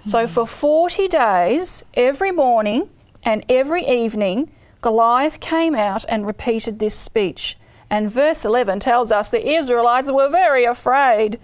So 0.07 0.27
for 0.27 0.47
40 0.47 1.07
days, 1.07 1.85
every 1.93 2.31
morning 2.31 2.89
and 3.23 3.45
every 3.47 3.87
evening, 3.87 4.49
Goliath 4.81 5.39
came 5.39 5.75
out 5.75 6.03
and 6.09 6.25
repeated 6.25 6.79
this 6.79 6.95
speech. 6.95 7.57
And 7.89 8.09
verse 8.09 8.43
11 8.43 8.79
tells 8.79 9.11
us 9.11 9.29
the 9.29 9.47
Israelites 9.47 10.11
were 10.11 10.27
very 10.27 10.65
afraid. 10.65 11.39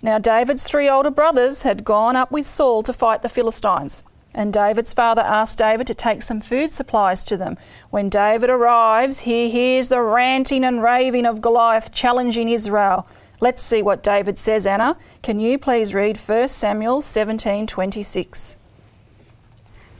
Now, 0.00 0.18
David's 0.18 0.64
three 0.64 0.88
older 0.88 1.10
brothers 1.10 1.62
had 1.62 1.84
gone 1.84 2.16
up 2.16 2.32
with 2.32 2.46
Saul 2.46 2.82
to 2.82 2.92
fight 2.92 3.20
the 3.22 3.28
Philistines. 3.28 4.02
And 4.34 4.52
David's 4.52 4.94
father 4.94 5.22
asked 5.22 5.58
David 5.58 5.86
to 5.88 5.94
take 5.94 6.22
some 6.22 6.40
food 6.40 6.70
supplies 6.70 7.22
to 7.24 7.36
them. 7.36 7.58
When 7.90 8.08
David 8.08 8.50
arrives, 8.50 9.20
he 9.20 9.50
hears 9.50 9.88
the 9.88 10.00
ranting 10.00 10.64
and 10.64 10.82
raving 10.82 11.26
of 11.26 11.42
Goliath 11.42 11.92
challenging 11.92 12.48
Israel. 12.48 13.06
Let's 13.40 13.62
see 13.62 13.82
what 13.82 14.02
David 14.02 14.38
says, 14.38 14.66
Anna. 14.66 14.96
Can 15.22 15.40
you 15.40 15.58
please 15.58 15.92
read 15.92 16.16
1 16.16 16.48
Samuel 16.48 17.00
17:26? 17.00 18.56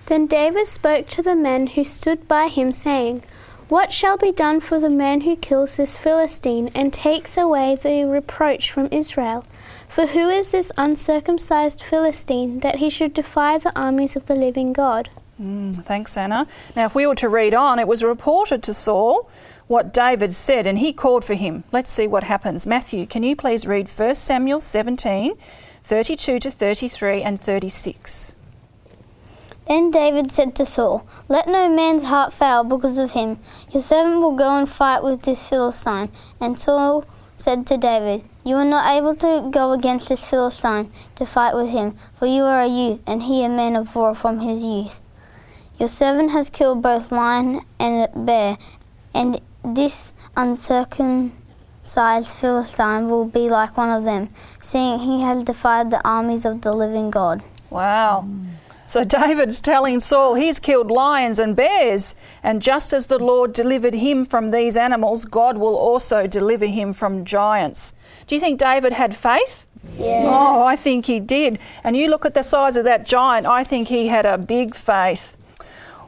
Then 0.06 0.26
David 0.26 0.66
spoke 0.66 1.08
to 1.08 1.22
the 1.22 1.36
men 1.36 1.68
who 1.68 1.84
stood 1.84 2.28
by 2.28 2.48
him, 2.48 2.72
saying, 2.72 3.22
What 3.68 3.92
shall 3.92 4.16
be 4.16 4.32
done 4.32 4.60
for 4.60 4.78
the 4.78 4.90
man 4.90 5.22
who 5.22 5.36
kills 5.36 5.76
this 5.76 5.96
Philistine 5.96 6.70
and 6.74 6.92
takes 6.92 7.36
away 7.36 7.76
the 7.76 8.04
reproach 8.04 8.70
from 8.70 8.88
Israel? 8.90 9.44
For 9.92 10.06
who 10.06 10.30
is 10.30 10.48
this 10.48 10.72
uncircumcised 10.78 11.82
Philistine 11.82 12.60
that 12.60 12.76
he 12.76 12.88
should 12.88 13.12
defy 13.12 13.58
the 13.58 13.78
armies 13.78 14.16
of 14.16 14.24
the 14.24 14.34
living 14.34 14.72
God? 14.72 15.10
Mm, 15.38 15.84
thanks, 15.84 16.16
Anna. 16.16 16.46
Now, 16.74 16.86
if 16.86 16.94
we 16.94 17.06
were 17.06 17.14
to 17.16 17.28
read 17.28 17.52
on, 17.52 17.78
it 17.78 17.86
was 17.86 18.02
reported 18.02 18.62
to 18.62 18.72
Saul 18.72 19.28
what 19.66 19.92
David 19.92 20.32
said, 20.32 20.66
and 20.66 20.78
he 20.78 20.94
called 20.94 21.26
for 21.26 21.34
him. 21.34 21.64
Let's 21.72 21.90
see 21.90 22.06
what 22.06 22.24
happens. 22.24 22.66
Matthew, 22.66 23.04
can 23.04 23.22
you 23.22 23.36
please 23.36 23.66
read 23.66 23.86
1 23.86 24.14
Samuel 24.14 24.60
17, 24.60 25.34
32 25.84 26.38
to 26.38 26.50
33 26.50 27.22
and 27.22 27.38
36? 27.38 28.34
Then 29.68 29.90
David 29.90 30.32
said 30.32 30.56
to 30.56 30.64
Saul, 30.64 31.06
Let 31.28 31.48
no 31.48 31.68
man's 31.68 32.04
heart 32.04 32.32
fail 32.32 32.64
because 32.64 32.96
of 32.96 33.10
him. 33.10 33.38
Your 33.70 33.82
servant 33.82 34.22
will 34.22 34.36
go 34.36 34.56
and 34.56 34.66
fight 34.66 35.04
with 35.04 35.24
this 35.24 35.46
Philistine. 35.46 36.08
And 36.40 36.58
Saul 36.58 37.04
said 37.36 37.66
to 37.66 37.76
David, 37.76 38.24
You 38.44 38.56
are 38.56 38.64
not 38.64 38.90
able 38.96 39.14
to 39.16 39.48
go 39.50 39.72
against 39.72 40.08
this 40.08 40.24
Philistine 40.24 40.92
to 41.16 41.26
fight 41.26 41.54
with 41.54 41.70
him, 41.70 41.96
for 42.18 42.26
you 42.26 42.42
are 42.42 42.62
a 42.62 42.68
youth, 42.68 43.02
and 43.06 43.22
he 43.24 43.44
a 43.44 43.48
man 43.48 43.76
of 43.76 43.94
war 43.94 44.14
from 44.14 44.40
his 44.40 44.64
youth. 44.64 45.00
Your 45.78 45.88
servant 45.88 46.30
has 46.30 46.50
killed 46.50 46.82
both 46.82 47.10
lion 47.10 47.62
and 47.78 48.08
bear, 48.14 48.58
and 49.14 49.40
this 49.64 50.12
uncircumcised 50.36 52.28
Philistine 52.28 53.08
will 53.08 53.24
be 53.24 53.48
like 53.48 53.76
one 53.76 53.90
of 53.90 54.04
them, 54.04 54.28
seeing 54.60 55.00
he 55.00 55.22
has 55.22 55.42
defied 55.42 55.90
the 55.90 56.06
armies 56.06 56.44
of 56.44 56.62
the 56.62 56.72
living 56.72 57.10
God. 57.10 57.42
Wow. 57.70 58.24
Mm. 58.26 58.46
So 58.92 59.04
David's 59.04 59.58
telling 59.58 60.00
Saul 60.00 60.34
he's 60.34 60.58
killed 60.58 60.90
lions 60.90 61.38
and 61.38 61.56
bears, 61.56 62.14
and 62.42 62.60
just 62.60 62.92
as 62.92 63.06
the 63.06 63.18
Lord 63.18 63.54
delivered 63.54 63.94
him 63.94 64.26
from 64.26 64.50
these 64.50 64.76
animals, 64.76 65.24
God 65.24 65.56
will 65.56 65.76
also 65.76 66.26
deliver 66.26 66.66
him 66.66 66.92
from 66.92 67.24
giants. 67.24 67.94
Do 68.26 68.34
you 68.34 68.40
think 68.42 68.60
David 68.60 68.92
had 68.92 69.16
faith? 69.16 69.66
Yes. 69.96 70.26
Oh, 70.28 70.62
I 70.66 70.76
think 70.76 71.06
he 71.06 71.20
did. 71.20 71.58
And 71.82 71.96
you 71.96 72.06
look 72.08 72.26
at 72.26 72.34
the 72.34 72.42
size 72.42 72.76
of 72.76 72.84
that 72.84 73.06
giant, 73.06 73.46
I 73.46 73.64
think 73.64 73.88
he 73.88 74.08
had 74.08 74.26
a 74.26 74.36
big 74.36 74.74
faith. 74.74 75.38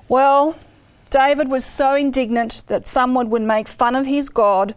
Well, 0.07 0.55
David 1.09 1.49
was 1.49 1.65
so 1.65 1.95
indignant 1.95 2.65
that 2.67 2.87
someone 2.87 3.31
would 3.31 3.41
make 3.41 3.67
fun 3.67 3.97
of 3.97 4.05
his 4.05 4.29
God. 4.29 4.75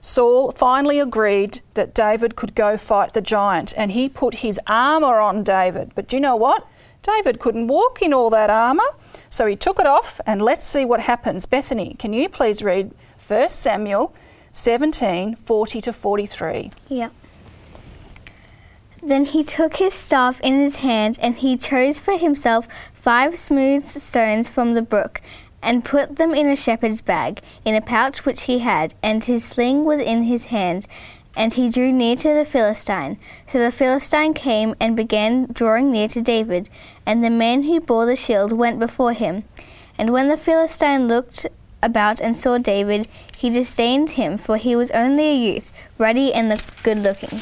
Saul 0.00 0.52
finally 0.52 1.00
agreed 1.00 1.62
that 1.74 1.94
David 1.94 2.36
could 2.36 2.54
go 2.54 2.76
fight 2.76 3.12
the 3.12 3.20
giant, 3.20 3.74
and 3.76 3.90
he 3.90 4.08
put 4.08 4.34
his 4.34 4.60
armour 4.68 5.18
on 5.18 5.42
David. 5.42 5.90
But 5.96 6.06
do 6.06 6.16
you 6.16 6.20
know 6.20 6.36
what? 6.36 6.64
David 7.02 7.38
couldn't 7.38 7.66
walk 7.66 8.02
in 8.02 8.12
all 8.12 8.30
that 8.30 8.50
armour, 8.50 8.84
so 9.28 9.46
he 9.46 9.56
took 9.56 9.78
it 9.78 9.86
off, 9.86 10.20
and 10.26 10.42
let's 10.42 10.66
see 10.66 10.84
what 10.84 11.00
happens. 11.00 11.46
Bethany, 11.46 11.94
can 11.98 12.12
you 12.12 12.28
please 12.28 12.62
read 12.62 12.92
1 13.26 13.48
Samuel 13.48 14.14
17 14.52 15.36
40 15.36 15.80
to 15.80 15.92
43? 15.92 16.70
Yep. 16.88 17.12
Then 19.02 19.24
he 19.24 19.42
took 19.42 19.76
his 19.76 19.94
staff 19.94 20.40
in 20.40 20.60
his 20.60 20.76
hand, 20.76 21.18
and 21.22 21.36
he 21.36 21.56
chose 21.56 21.98
for 21.98 22.18
himself 22.18 22.68
five 22.92 23.38
smooth 23.38 23.84
stones 23.84 24.48
from 24.48 24.74
the 24.74 24.82
brook, 24.82 25.22
and 25.62 25.84
put 25.84 26.16
them 26.16 26.34
in 26.34 26.48
a 26.48 26.56
shepherd's 26.56 27.00
bag, 27.00 27.40
in 27.64 27.74
a 27.74 27.80
pouch 27.80 28.26
which 28.26 28.42
he 28.42 28.58
had, 28.58 28.94
and 29.02 29.24
his 29.24 29.44
sling 29.44 29.84
was 29.84 30.00
in 30.00 30.24
his 30.24 30.46
hand. 30.46 30.86
And 31.36 31.52
he 31.52 31.70
drew 31.70 31.92
near 31.92 32.16
to 32.16 32.34
the 32.34 32.44
Philistine. 32.44 33.18
So 33.46 33.58
the 33.58 33.72
Philistine 33.72 34.34
came 34.34 34.74
and 34.80 34.96
began 34.96 35.46
drawing 35.52 35.90
near 35.90 36.08
to 36.08 36.20
David, 36.20 36.68
and 37.06 37.24
the 37.24 37.30
man 37.30 37.62
who 37.62 37.80
bore 37.80 38.06
the 38.06 38.16
shield 38.16 38.52
went 38.52 38.78
before 38.78 39.12
him. 39.12 39.44
And 39.96 40.10
when 40.10 40.28
the 40.28 40.36
Philistine 40.36 41.08
looked 41.08 41.46
about 41.82 42.20
and 42.20 42.36
saw 42.36 42.58
David, 42.58 43.08
he 43.36 43.50
disdained 43.50 44.12
him, 44.12 44.38
for 44.38 44.56
he 44.56 44.74
was 44.74 44.90
only 44.90 45.24
a 45.24 45.34
youth, 45.34 45.72
ruddy 45.98 46.32
and 46.32 46.62
good 46.82 46.98
looking. 46.98 47.40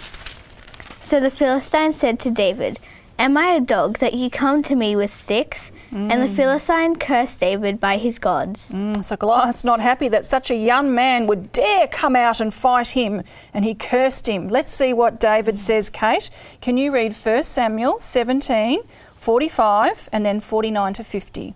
So 1.01 1.20
the 1.20 1.31
Philistine 1.31 1.92
said 1.92 2.20
to 2.20 2.31
David, 2.31 2.79
Am 3.18 3.37
I 3.37 3.48
a 3.48 3.61
dog 3.61 3.98
that 3.98 4.14
you 4.14 4.31
come 4.31 4.62
to 4.64 4.77
me 4.77 4.94
with 4.94 5.11
sticks? 5.11 5.72
And 5.90 6.22
the 6.22 6.29
Philistine 6.29 6.96
cursed 6.96 7.40
David 7.40 7.81
by 7.81 7.96
his 7.96 8.18
gods. 8.18 8.72
Mm, 8.72 9.03
so 9.03 9.16
Goliath's 9.16 9.64
not 9.64 9.81
happy 9.81 10.09
that 10.09 10.27
such 10.27 10.51
a 10.51 10.55
young 10.55 10.94
man 10.94 11.27
would 11.27 11.51
dare 11.51 11.88
come 11.88 12.14
out 12.14 12.40
and 12.40 12.53
fight 12.53 12.88
him, 12.88 13.22
and 13.55 13.64
he 13.64 13.74
cursed 13.74 14.29
him. 14.29 14.48
Let's 14.48 14.70
see 14.70 14.92
what 14.92 15.18
David 15.18 15.59
says, 15.59 15.88
Kate. 15.88 16.29
Can 16.61 16.77
you 16.77 16.92
read 16.92 17.14
1 17.14 17.42
Samuel 17.42 17.98
17, 18.01 18.83
45, 19.14 20.09
and 20.12 20.27
then 20.27 20.40
49 20.40 20.92
to 20.94 21.05
50? 21.05 21.55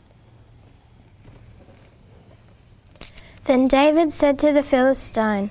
Then 3.45 3.69
David 3.69 4.13
said 4.13 4.39
to 4.39 4.53
the 4.53 4.63
Philistine, 4.63 5.51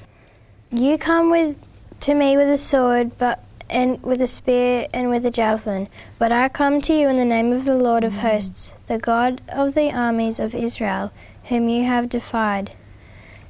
You 0.71 0.97
come 0.97 1.29
with 1.29 1.57
to 1.99 2.15
me 2.15 2.35
with 2.35 2.49
a 2.49 2.57
sword, 2.57 3.17
but 3.19 3.43
and 3.71 4.03
with 4.03 4.21
a 4.21 4.27
spear 4.27 4.87
and 4.93 5.09
with 5.09 5.25
a 5.25 5.31
javelin, 5.31 5.87
but 6.19 6.31
I 6.31 6.49
come 6.49 6.81
to 6.81 6.93
you 6.93 7.07
in 7.07 7.17
the 7.17 7.25
name 7.25 7.51
of 7.53 7.65
the 7.65 7.75
Lord 7.75 8.03
of 8.03 8.13
mm. 8.13 8.19
hosts, 8.19 8.73
the 8.87 8.99
God 8.99 9.41
of 9.47 9.73
the 9.73 9.91
armies 9.91 10.39
of 10.39 10.53
Israel, 10.53 11.11
whom 11.45 11.69
you 11.69 11.85
have 11.85 12.09
defied. 12.09 12.75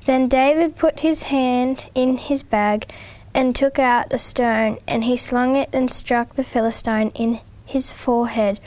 Then 0.06 0.28
David 0.28 0.76
put 0.76 1.02
his 1.02 1.24
hand 1.24 1.90
in 1.94 2.18
his 2.18 2.44
bag 2.44 2.90
and 3.34 3.56
took 3.56 3.80
out 3.80 4.14
a 4.14 4.18
stone, 4.18 4.78
and 4.88 5.04
he 5.04 5.18
slung 5.18 5.56
it 5.56 5.70
and 5.74 5.92
struck 5.92 6.36
the 6.36 6.44
Philistine 6.44 7.10
in 7.16 7.40
his 7.66 7.92
forehead, 7.92 8.60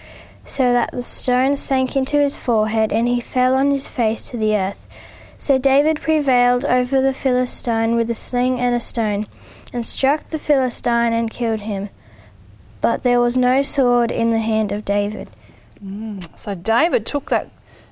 so 0.44 0.72
that 0.72 0.90
the 0.92 1.02
stone 1.02 1.56
sank 1.56 1.96
into 1.96 2.18
his 2.18 2.36
forehead, 2.36 2.92
and 2.92 3.08
he 3.08 3.20
fell 3.20 3.54
on 3.54 3.70
his 3.70 3.88
face 3.88 4.24
to 4.30 4.36
the 4.36 4.56
earth. 4.56 4.86
So 5.44 5.58
David 5.58 6.00
prevailed 6.00 6.64
over 6.64 7.02
the 7.02 7.12
Philistine 7.12 7.96
with 7.96 8.08
a 8.08 8.14
sling 8.14 8.58
and 8.58 8.74
a 8.74 8.80
stone, 8.80 9.26
and 9.74 9.84
struck 9.84 10.30
the 10.30 10.38
Philistine 10.38 11.12
and 11.12 11.30
killed 11.30 11.60
him. 11.60 11.90
But 12.80 13.02
there 13.02 13.20
was 13.20 13.36
no 13.36 13.60
sword 13.60 14.10
in 14.10 14.30
the 14.30 14.38
hand 14.38 14.72
of 14.72 14.86
David. 14.86 15.28
Mm. 15.84 16.26
So 16.38 16.54
David 16.54 17.04
took 17.04 17.28
that 17.28 17.50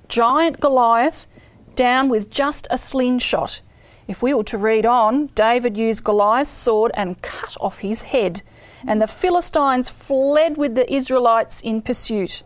giant 0.09 0.61
Goliath 0.61 1.27
down 1.75 2.09
with 2.09 2.31
just 2.31 2.67
a 2.71 2.79
slingshot. 2.79 3.61
If 4.09 4.23
we 4.23 4.33
were 4.33 4.45
to 4.45 4.57
read 4.57 4.87
on, 4.87 5.27
David 5.35 5.77
used 5.77 6.05
Goliath's 6.05 6.51
sword 6.51 6.91
and 6.95 7.21
cut 7.21 7.59
off 7.61 7.81
his 7.81 8.01
head, 8.01 8.41
and 8.87 8.99
the 8.99 9.07
Philistines 9.07 9.91
fled 9.91 10.57
with 10.57 10.75
the 10.75 10.91
Israelites 10.91 11.61
in 11.61 11.83
pursuit. 11.83 12.45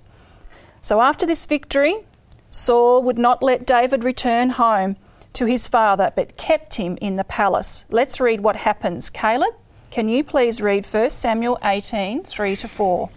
So 0.83 1.01
after 1.01 1.25
this 1.25 1.47
victory, 1.47 1.95
Saul 2.57 3.03
would 3.03 3.19
not 3.19 3.43
let 3.43 3.67
David 3.67 4.03
return 4.03 4.49
home 4.49 4.97
to 5.35 5.45
his 5.45 5.69
father, 5.69 6.11
but 6.17 6.39
kept 6.39 6.77
him 6.77 6.97
in 7.03 7.17
the 7.17 7.23
palace. 7.23 7.85
Let's 7.91 8.19
read 8.19 8.41
what 8.41 8.57
happens. 8.57 9.11
Caleb, 9.11 9.53
can 9.91 10.09
you 10.09 10.25
please 10.25 10.63
read 10.63 10.87
1 10.87 11.11
Samuel 11.11 11.59
18 11.63 12.25
3 12.25 12.57
to 12.57 12.67
4? 12.67 13.11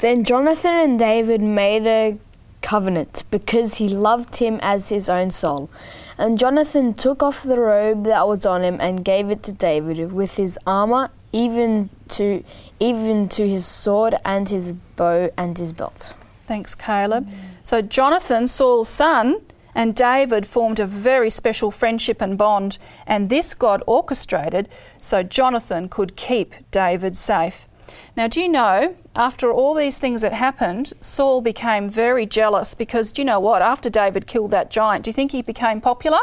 Then 0.00 0.24
Jonathan 0.24 0.74
and 0.74 0.98
David 0.98 1.40
made 1.40 1.86
a 1.86 2.18
covenant 2.60 3.22
because 3.30 3.76
he 3.76 3.88
loved 3.88 4.38
him 4.38 4.58
as 4.62 4.88
his 4.88 5.08
own 5.08 5.30
soul. 5.30 5.70
And 6.18 6.36
Jonathan 6.36 6.94
took 6.94 7.22
off 7.22 7.44
the 7.44 7.60
robe 7.60 8.02
that 8.02 8.26
was 8.26 8.44
on 8.44 8.64
him 8.64 8.78
and 8.80 9.04
gave 9.04 9.30
it 9.30 9.44
to 9.44 9.52
David 9.52 10.10
with 10.10 10.38
his 10.38 10.58
armor, 10.66 11.10
even 11.32 11.88
to 12.08 12.42
even 12.80 13.28
to 13.28 13.48
his 13.48 13.64
sword 13.64 14.16
and 14.24 14.48
his 14.48 14.72
bow 14.96 15.30
and 15.38 15.56
his 15.56 15.72
belt. 15.72 16.14
Thanks, 16.50 16.74
Caleb. 16.74 17.28
So, 17.62 17.80
Jonathan, 17.80 18.48
Saul's 18.48 18.88
son, 18.88 19.40
and 19.72 19.94
David 19.94 20.44
formed 20.44 20.80
a 20.80 20.84
very 20.84 21.30
special 21.30 21.70
friendship 21.70 22.20
and 22.20 22.36
bond, 22.36 22.76
and 23.06 23.28
this 23.28 23.54
God 23.54 23.84
orchestrated 23.86 24.68
so 24.98 25.22
Jonathan 25.22 25.88
could 25.88 26.16
keep 26.16 26.56
David 26.72 27.16
safe. 27.16 27.68
Now, 28.16 28.26
do 28.26 28.40
you 28.40 28.48
know, 28.48 28.96
after 29.14 29.52
all 29.52 29.74
these 29.74 30.00
things 30.00 30.22
that 30.22 30.32
happened, 30.32 30.92
Saul 31.00 31.40
became 31.40 31.88
very 31.88 32.26
jealous 32.26 32.74
because, 32.74 33.12
do 33.12 33.22
you 33.22 33.26
know 33.26 33.38
what? 33.38 33.62
After 33.62 33.88
David 33.88 34.26
killed 34.26 34.50
that 34.50 34.72
giant, 34.72 35.04
do 35.04 35.10
you 35.10 35.12
think 35.12 35.30
he 35.30 35.42
became 35.42 35.80
popular? 35.80 36.18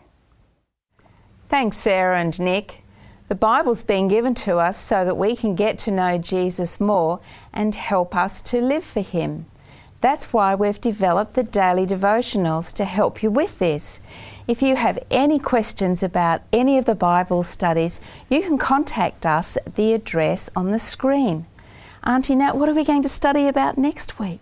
Thanks, 1.47 1.77
Sarah 1.77 2.19
and 2.19 2.37
Nick. 2.39 2.83
The 3.27 3.35
Bible's 3.35 3.83
been 3.83 4.07
given 4.07 4.33
to 4.35 4.57
us 4.57 4.77
so 4.77 5.03
that 5.03 5.17
we 5.17 5.35
can 5.35 5.53
get 5.53 5.77
to 5.79 5.91
know 5.91 6.17
Jesus 6.17 6.79
more 6.79 7.19
and 7.53 7.75
help 7.75 8.15
us 8.15 8.41
to 8.43 8.61
live 8.61 8.85
for 8.85 9.01
Him. 9.01 9.45
That's 9.99 10.31
why 10.31 10.55
we've 10.55 10.79
developed 10.79 11.33
the 11.33 11.43
daily 11.43 11.85
devotionals 11.85 12.73
to 12.75 12.85
help 12.85 13.21
you 13.21 13.29
with 13.29 13.59
this. 13.59 13.99
If 14.47 14.61
you 14.61 14.77
have 14.77 14.97
any 15.11 15.39
questions 15.39 16.03
about 16.03 16.41
any 16.53 16.77
of 16.77 16.85
the 16.85 16.95
Bible 16.95 17.43
studies, 17.43 17.99
you 18.29 18.41
can 18.41 18.57
contact 18.57 19.25
us 19.25 19.57
at 19.57 19.75
the 19.75 19.93
address 19.93 20.49
on 20.55 20.71
the 20.71 20.79
screen. 20.79 21.47
Auntie 22.03 22.35
Nat, 22.35 22.55
what 22.55 22.69
are 22.69 22.75
we 22.75 22.85
going 22.85 23.01
to 23.01 23.09
study 23.09 23.47
about 23.47 23.77
next 23.77 24.19
week? 24.19 24.39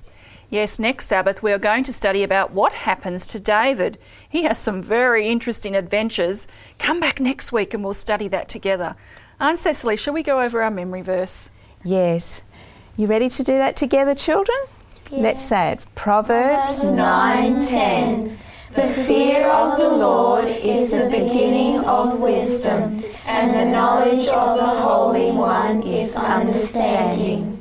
Yes, 0.49 0.77
next 0.79 1.07
Sabbath 1.07 1.41
we 1.41 1.51
are 1.51 1.59
going 1.59 1.83
to 1.85 1.93
study 1.93 2.23
about 2.23 2.51
what 2.51 2.73
happens 2.73 3.25
to 3.27 3.39
David. 3.39 3.97
He 4.27 4.43
has 4.43 4.57
some 4.57 4.81
very 4.81 5.27
interesting 5.27 5.75
adventures. 5.75 6.47
Come 6.77 6.99
back 6.99 7.19
next 7.19 7.51
week 7.51 7.73
and 7.73 7.83
we'll 7.83 7.93
study 7.93 8.27
that 8.27 8.47
together. 8.47 8.95
Aunt 9.39 9.57
Cecily, 9.57 9.97
shall 9.97 10.13
we 10.13 10.23
go 10.23 10.41
over 10.41 10.61
our 10.61 10.71
memory 10.71 11.01
verse? 11.01 11.49
Yes. 11.83 12.41
You 12.97 13.07
ready 13.07 13.29
to 13.29 13.43
do 13.43 13.53
that 13.53 13.75
together, 13.75 14.15
children? 14.15 14.57
Let's 15.11 15.41
say 15.41 15.71
it. 15.73 15.79
Proverbs, 15.95 16.79
Proverbs 16.79 17.71
9:10. 17.71 18.37
The 18.73 18.87
fear 18.87 19.47
of 19.47 19.77
the 19.77 19.89
Lord 19.89 20.45
is 20.45 20.91
the 20.91 21.09
beginning 21.09 21.79
of 21.85 22.19
wisdom, 22.19 23.03
and 23.25 23.53
the 23.53 23.65
knowledge 23.65 24.27
of 24.27 24.57
the 24.57 24.65
Holy 24.65 25.31
One 25.31 25.83
is 25.83 26.15
understanding. 26.15 27.54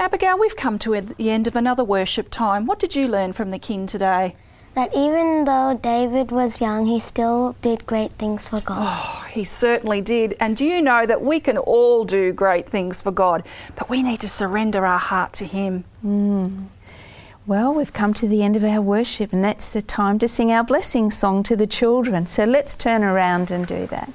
Abigail, 0.00 0.38
we've 0.38 0.56
come 0.56 0.78
to 0.78 0.98
the 0.98 1.28
end 1.28 1.46
of 1.46 1.54
another 1.54 1.84
worship 1.84 2.30
time. 2.30 2.64
What 2.64 2.78
did 2.78 2.96
you 2.96 3.06
learn 3.06 3.34
from 3.34 3.50
the 3.50 3.58
King 3.58 3.86
today? 3.86 4.34
That 4.72 4.96
even 4.96 5.44
though 5.44 5.78
David 5.82 6.30
was 6.30 6.58
young, 6.58 6.86
he 6.86 6.98
still 7.00 7.54
did 7.60 7.84
great 7.84 8.12
things 8.12 8.48
for 8.48 8.62
God. 8.62 8.78
Oh, 8.80 9.26
he 9.30 9.44
certainly 9.44 10.00
did. 10.00 10.38
And 10.40 10.56
do 10.56 10.64
you 10.64 10.80
know 10.80 11.04
that 11.04 11.20
we 11.20 11.38
can 11.38 11.58
all 11.58 12.06
do 12.06 12.32
great 12.32 12.66
things 12.66 13.02
for 13.02 13.10
God, 13.10 13.46
but 13.76 13.90
we 13.90 14.02
need 14.02 14.20
to 14.22 14.28
surrender 14.28 14.86
our 14.86 14.98
heart 14.98 15.34
to 15.34 15.44
Him? 15.44 15.84
Mm. 16.02 16.68
Well, 17.46 17.74
we've 17.74 17.92
come 17.92 18.14
to 18.14 18.26
the 18.26 18.42
end 18.42 18.56
of 18.56 18.64
our 18.64 18.80
worship, 18.80 19.34
and 19.34 19.44
that's 19.44 19.70
the 19.70 19.82
time 19.82 20.18
to 20.20 20.28
sing 20.28 20.50
our 20.50 20.64
blessing 20.64 21.10
song 21.10 21.42
to 21.42 21.56
the 21.56 21.66
children. 21.66 22.24
So 22.24 22.44
let's 22.44 22.74
turn 22.74 23.04
around 23.04 23.50
and 23.50 23.66
do 23.66 23.86
that. 23.88 24.10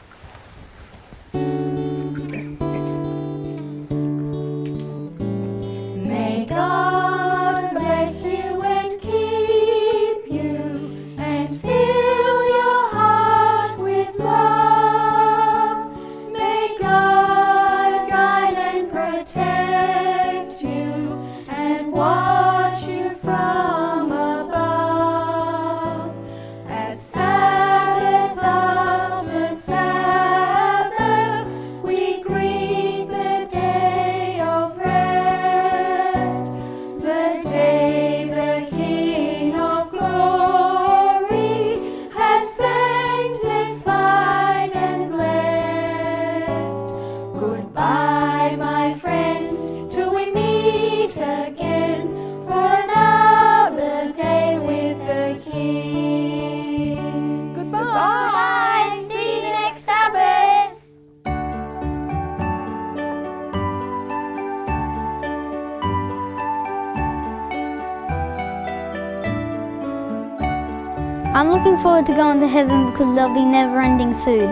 I'm 71.36 71.52
looking 71.52 71.78
forward 71.80 72.06
to 72.06 72.14
going 72.14 72.40
to 72.40 72.48
heaven 72.48 72.92
because 72.92 73.14
there'll 73.14 73.36
be 73.36 73.44
never 73.44 73.82
ending 73.82 74.18
food. 74.20 74.48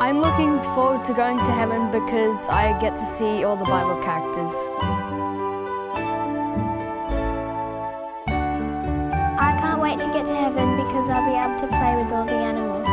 I'm 0.00 0.18
looking 0.18 0.58
forward 0.72 1.04
to 1.04 1.12
going 1.12 1.40
to 1.40 1.52
heaven 1.52 1.92
because 1.92 2.48
I 2.48 2.72
get 2.80 2.96
to 2.96 3.04
see 3.04 3.44
all 3.44 3.54
the 3.54 3.66
Bible 3.66 4.02
characters. 4.02 4.54
I 9.38 9.58
can't 9.60 9.82
wait 9.82 10.00
to 10.00 10.06
get 10.06 10.24
to 10.28 10.34
heaven 10.34 10.78
because 10.78 11.10
I'll 11.10 11.28
be 11.28 11.36
able 11.36 11.60
to 11.60 11.68
play 11.68 12.02
with 12.02 12.14
all 12.14 12.24
the 12.24 12.32
animals. 12.32 12.87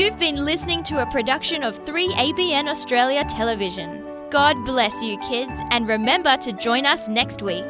You've 0.00 0.18
been 0.18 0.46
listening 0.46 0.82
to 0.84 1.02
a 1.02 1.10
production 1.10 1.62
of 1.62 1.84
3ABN 1.84 2.68
Australia 2.68 3.22
Television. 3.24 4.02
God 4.30 4.56
bless 4.64 5.02
you, 5.02 5.18
kids, 5.18 5.52
and 5.70 5.86
remember 5.86 6.38
to 6.38 6.54
join 6.54 6.86
us 6.86 7.06
next 7.06 7.42
week. 7.42 7.66